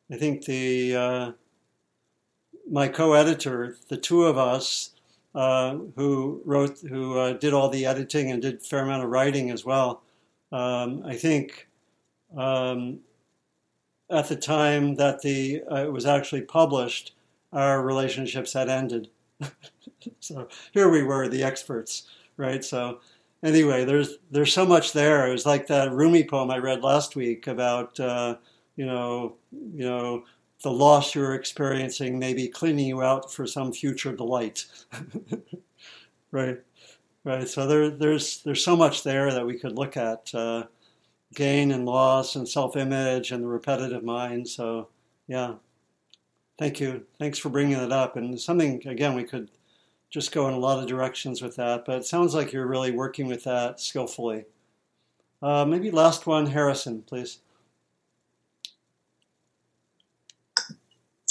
[0.09, 1.33] I think the uh,
[2.70, 4.91] my co-editor, the two of us
[5.35, 9.11] uh, who wrote, who uh, did all the editing and did a fair amount of
[9.11, 10.01] writing as well.
[10.53, 11.66] Um, I think
[12.37, 13.01] um,
[14.09, 17.16] at the time that the uh, it was actually published,
[17.53, 19.09] our relationships had ended.
[20.21, 22.05] so here we were, the experts,
[22.37, 22.65] right?
[22.65, 23.01] So
[23.43, 25.27] anyway, there's there's so much there.
[25.27, 28.37] It was like that Rumi poem I read last week about uh,
[28.77, 30.25] you know you know
[30.63, 34.67] the loss you're experiencing may be cleaning you out for some future delight.
[36.31, 36.61] right,
[37.25, 37.49] right.
[37.49, 40.65] So there, there's there's so much there that we could look at uh,
[41.35, 44.49] gain and loss and self-image and the repetitive mind.
[44.49, 44.89] So
[45.27, 45.55] yeah,
[46.59, 47.05] thank you.
[47.19, 48.17] Thanks for bringing it up.
[48.17, 49.49] And something again we could
[50.11, 51.85] just go in a lot of directions with that.
[51.85, 54.45] But it sounds like you're really working with that skillfully.
[55.43, 57.39] Uh, maybe last one, Harrison, please.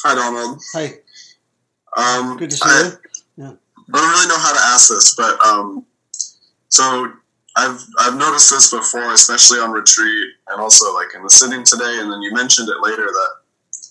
[0.04, 0.60] Hi, Donald.
[0.74, 0.94] Hi.
[1.96, 2.92] Um, Good to see I,
[3.38, 3.44] you.
[3.44, 3.54] Yeah.
[3.94, 5.86] I don't really know how to ask this, but um,
[6.70, 7.12] so
[7.56, 12.00] I've I've noticed this before, especially on retreat, and also like in the sitting today.
[12.00, 13.30] And then you mentioned it later that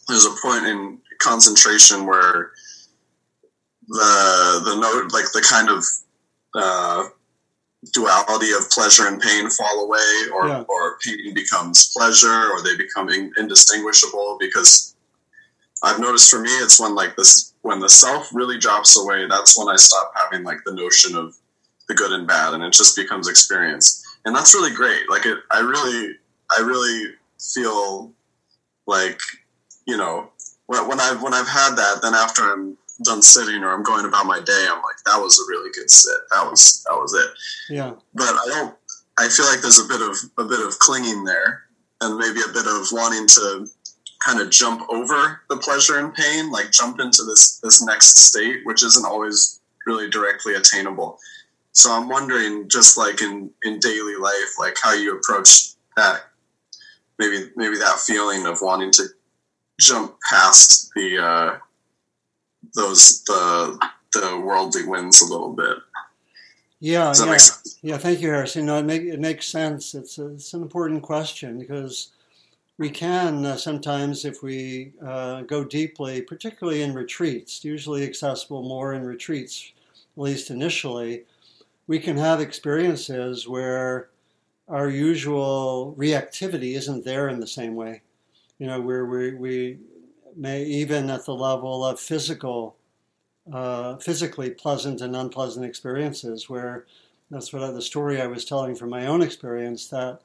[0.08, 2.52] there's a point in concentration where
[3.88, 5.84] the the note, like the kind of
[6.54, 7.08] uh,
[7.92, 10.64] duality of pleasure and pain fall away, or Yeah.
[10.68, 14.94] or pain becomes pleasure, or they become in, indistinguishable because
[15.82, 19.56] I've noticed for me, it's when like this, when the self really drops away, that's
[19.58, 21.34] when I stop having like the notion of
[21.88, 25.08] the good and bad, and it just becomes experience, and that's really great.
[25.10, 26.14] Like it, I really,
[26.56, 27.14] I really
[27.54, 28.12] feel
[28.86, 29.18] like,
[29.86, 30.29] you know,
[30.70, 34.04] when, when I've when I've had that, then after I'm done sitting or I'm going
[34.06, 36.16] about my day, I'm like, that was a really good sit.
[36.32, 37.94] That was that was it Yeah.
[38.14, 38.76] but I don't.
[39.18, 41.64] I feel like there's a bit of a bit of clinging there,
[42.00, 43.66] and maybe a bit of wanting to
[44.24, 48.60] kind of jump over the pleasure and pain, like jump into this this next state,
[48.64, 51.18] which isn't always really directly attainable.
[51.72, 56.26] So I'm wondering, just like in in daily life, like how you approach that.
[57.18, 59.08] Maybe maybe that feeling of wanting to
[59.80, 61.58] jump past the uh,
[62.74, 63.78] those the
[64.12, 65.76] the worldly winds a little bit.
[66.82, 67.38] Yeah, yeah,
[67.82, 67.98] yeah.
[67.98, 68.66] Thank you, Harrison.
[68.66, 69.94] No, it, make, it makes sense.
[69.94, 72.12] It's a, it's an important question because
[72.78, 78.94] we can uh, sometimes, if we uh, go deeply, particularly in retreats, usually accessible more
[78.94, 79.72] in retreats,
[80.16, 81.24] at least initially,
[81.86, 84.08] we can have experiences where
[84.66, 88.00] our usual reactivity isn't there in the same way.
[88.60, 89.78] You know, where we, we
[90.36, 92.76] may even at the level of physical
[93.52, 96.86] uh, physically pleasant and unpleasant experiences where
[97.30, 100.20] that's what I, the story I was telling from my own experience that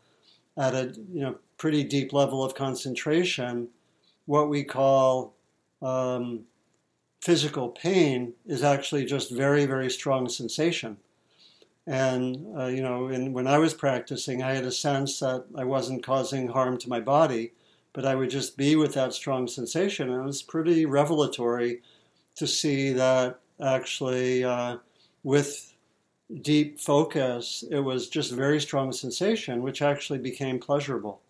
[0.57, 3.69] at a you know pretty deep level of concentration
[4.25, 5.33] what we call
[5.81, 6.41] um,
[7.21, 10.97] physical pain is actually just very very strong sensation.
[11.87, 15.63] And uh, you know in, when I was practicing I had a sense that I
[15.63, 17.53] wasn't causing harm to my body
[17.95, 21.81] but I would just be with that strong sensation and it was pretty revelatory
[22.35, 24.77] to see that actually, uh,
[25.23, 25.73] with
[26.41, 31.21] deep focus, it was just very strong sensation, which actually became pleasurable.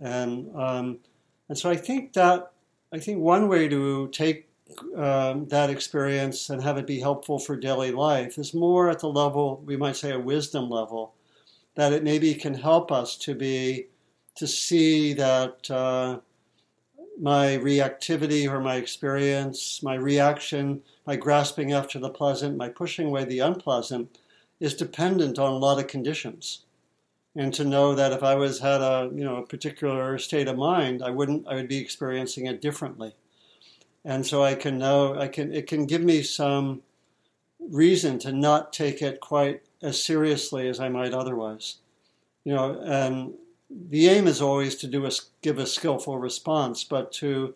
[0.00, 0.98] And um,
[1.48, 2.52] and so I think that
[2.92, 4.48] I think one way to take
[4.96, 9.08] um, that experience and have it be helpful for daily life is more at the
[9.08, 11.12] level we might say a wisdom level,
[11.74, 13.88] that it maybe can help us to be
[14.36, 15.70] to see that.
[15.70, 16.18] Uh,
[17.18, 23.24] my reactivity or my experience, my reaction, my grasping after the pleasant, my pushing away
[23.24, 24.18] the unpleasant
[24.60, 26.64] is dependent on a lot of conditions.
[27.34, 30.56] And to know that if I was had a you know a particular state of
[30.56, 33.14] mind, I wouldn't I would be experiencing it differently.
[34.04, 36.82] And so I can know I can it can give me some
[37.60, 41.76] reason to not take it quite as seriously as I might otherwise.
[42.44, 43.34] You know, and
[43.70, 45.10] the aim is always to do a,
[45.42, 47.54] give a skillful response, but to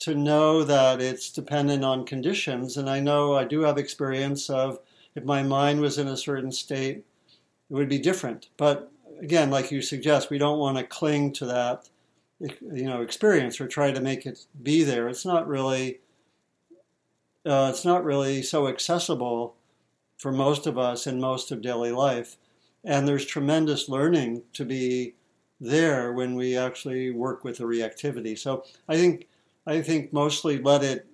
[0.00, 2.76] to know that it's dependent on conditions.
[2.76, 4.80] And I know I do have experience of
[5.14, 7.04] if my mind was in a certain state, it
[7.70, 8.48] would be different.
[8.56, 8.90] But
[9.20, 11.88] again, like you suggest, we don't want to cling to that
[12.40, 15.08] you know experience or try to make it be there.
[15.08, 16.00] It's not really
[17.46, 19.56] uh, it's not really so accessible
[20.16, 22.36] for most of us in most of daily life.
[22.82, 25.14] And there's tremendous learning to be
[25.64, 28.38] there when we actually work with the reactivity.
[28.38, 29.28] So I think
[29.66, 31.06] I think mostly let it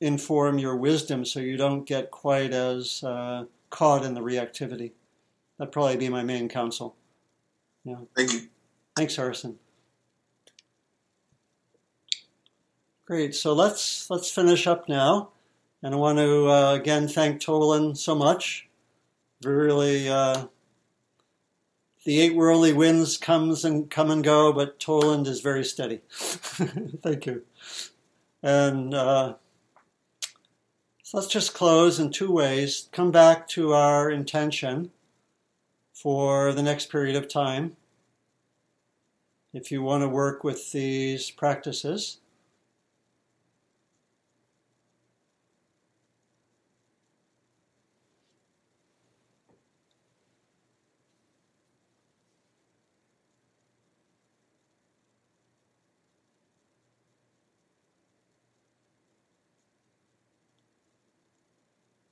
[0.00, 4.92] inform your wisdom so you don't get quite as uh, caught in the reactivity.
[5.58, 6.94] That'd probably be my main counsel.
[7.84, 7.96] Yeah.
[8.14, 8.40] Thank you.
[8.96, 9.58] Thanks, Harrison.
[13.06, 13.34] Great.
[13.34, 15.30] So let's let's finish up now,
[15.82, 18.68] and I want to uh, again thank Tolan so much.
[19.44, 20.46] Really uh,
[22.06, 26.02] the eight worldly winds comes and come and go, but Tolan is very steady.
[26.08, 27.42] Thank you.
[28.44, 29.34] And uh,
[31.02, 32.88] so let's just close in two ways.
[32.92, 34.92] Come back to our intention
[35.92, 37.76] for the next period of time.
[39.52, 42.18] If you want to work with these practices,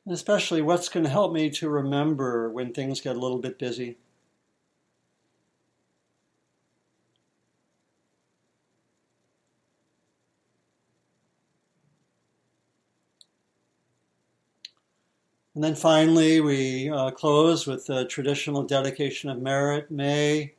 [0.09, 3.97] especially what's going to help me to remember when things get a little bit busy.
[15.55, 19.89] And then finally, we uh, close with the traditional dedication of merit.
[19.89, 20.55] May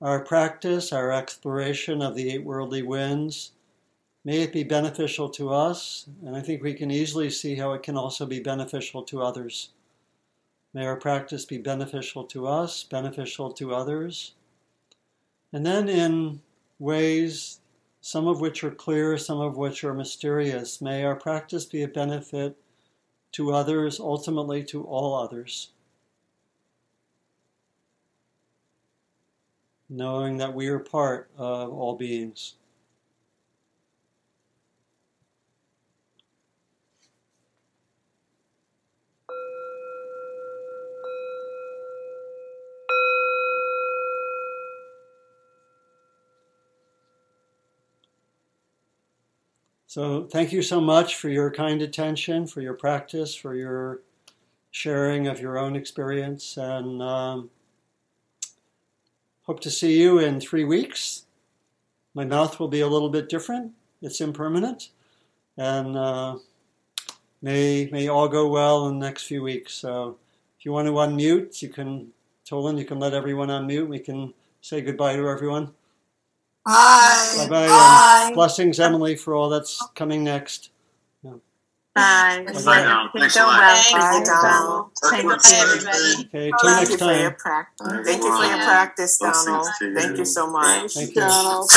[0.00, 3.52] our practice, our exploration of the eight worldly winds,
[4.24, 7.82] May it be beneficial to us, and I think we can easily see how it
[7.82, 9.70] can also be beneficial to others.
[10.72, 14.34] May our practice be beneficial to us, beneficial to others.
[15.52, 16.40] And then in
[16.78, 17.60] ways,
[18.00, 21.88] some of which are clear, some of which are mysterious, may our practice be a
[21.88, 22.56] benefit
[23.32, 25.70] to others, ultimately to all others.
[29.88, 32.54] Knowing that we are part of all beings.
[49.92, 54.00] So, thank you so much for your kind attention, for your practice, for your
[54.70, 57.50] sharing of your own experience, and um,
[59.42, 61.26] hope to see you in three weeks.
[62.14, 64.88] My mouth will be a little bit different, it's impermanent,
[65.58, 66.38] and uh,
[67.42, 69.74] may, may all go well in the next few weeks.
[69.74, 70.16] So,
[70.58, 72.12] if you want to unmute, you can,
[72.48, 73.88] Tolan, you can let everyone unmute.
[73.88, 74.32] We can
[74.62, 75.74] say goodbye to everyone.
[76.64, 77.46] Bye.
[77.50, 78.30] Bye um, bye.
[78.34, 80.70] blessings, Emily, for all that's coming next.
[81.22, 81.32] Yeah.
[81.94, 82.44] Bye.
[82.46, 82.52] Bye.
[82.52, 83.08] Bye.
[83.14, 83.84] Thanks a lot.
[83.92, 84.90] Bye, Donald.
[85.02, 86.28] Thank you, everybody.
[86.28, 87.36] Okay, till next Thank you for your time.
[87.36, 87.86] practice.
[87.88, 89.66] Bye, Thank you for your practice, Donald.
[89.78, 89.94] to you.
[89.94, 90.94] Thank you so much.
[90.94, 91.22] Thank you.
[91.22, 91.70] Donald.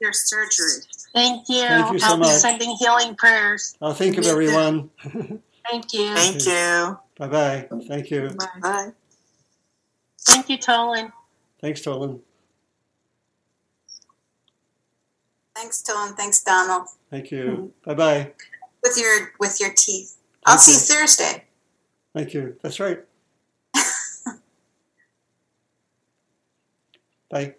[0.00, 0.82] Your surgery.
[1.14, 1.62] Thank you.
[1.62, 2.28] Thank you so much.
[2.28, 3.76] sending healing prayers.
[3.80, 4.90] I'll think of everyone.
[5.70, 6.14] Thank you.
[6.14, 6.98] Thank you.
[7.16, 7.68] bye bye.
[7.86, 8.30] Thank you.
[8.60, 8.90] Bye.
[10.22, 11.12] Thank you, Tolan.
[11.60, 12.20] Thanks, Tolan.
[15.54, 16.14] Thanks, Tom.
[16.14, 16.88] Thanks, Donald.
[17.10, 17.72] Thank you.
[17.84, 18.32] Bye bye.
[18.82, 20.16] With your with your teeth.
[20.46, 20.78] I'll Thank see you.
[20.78, 21.44] you Thursday.
[22.14, 22.56] Thank you.
[22.62, 23.00] That's right.
[27.30, 27.54] Bye.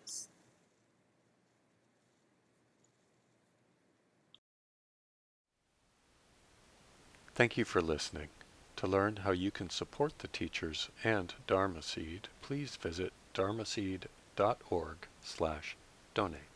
[7.36, 8.28] Thank you for listening.
[8.76, 15.76] To learn how you can support the teachers and Dharma Seed, please visit dharmaseed.org slash
[16.14, 16.53] donate.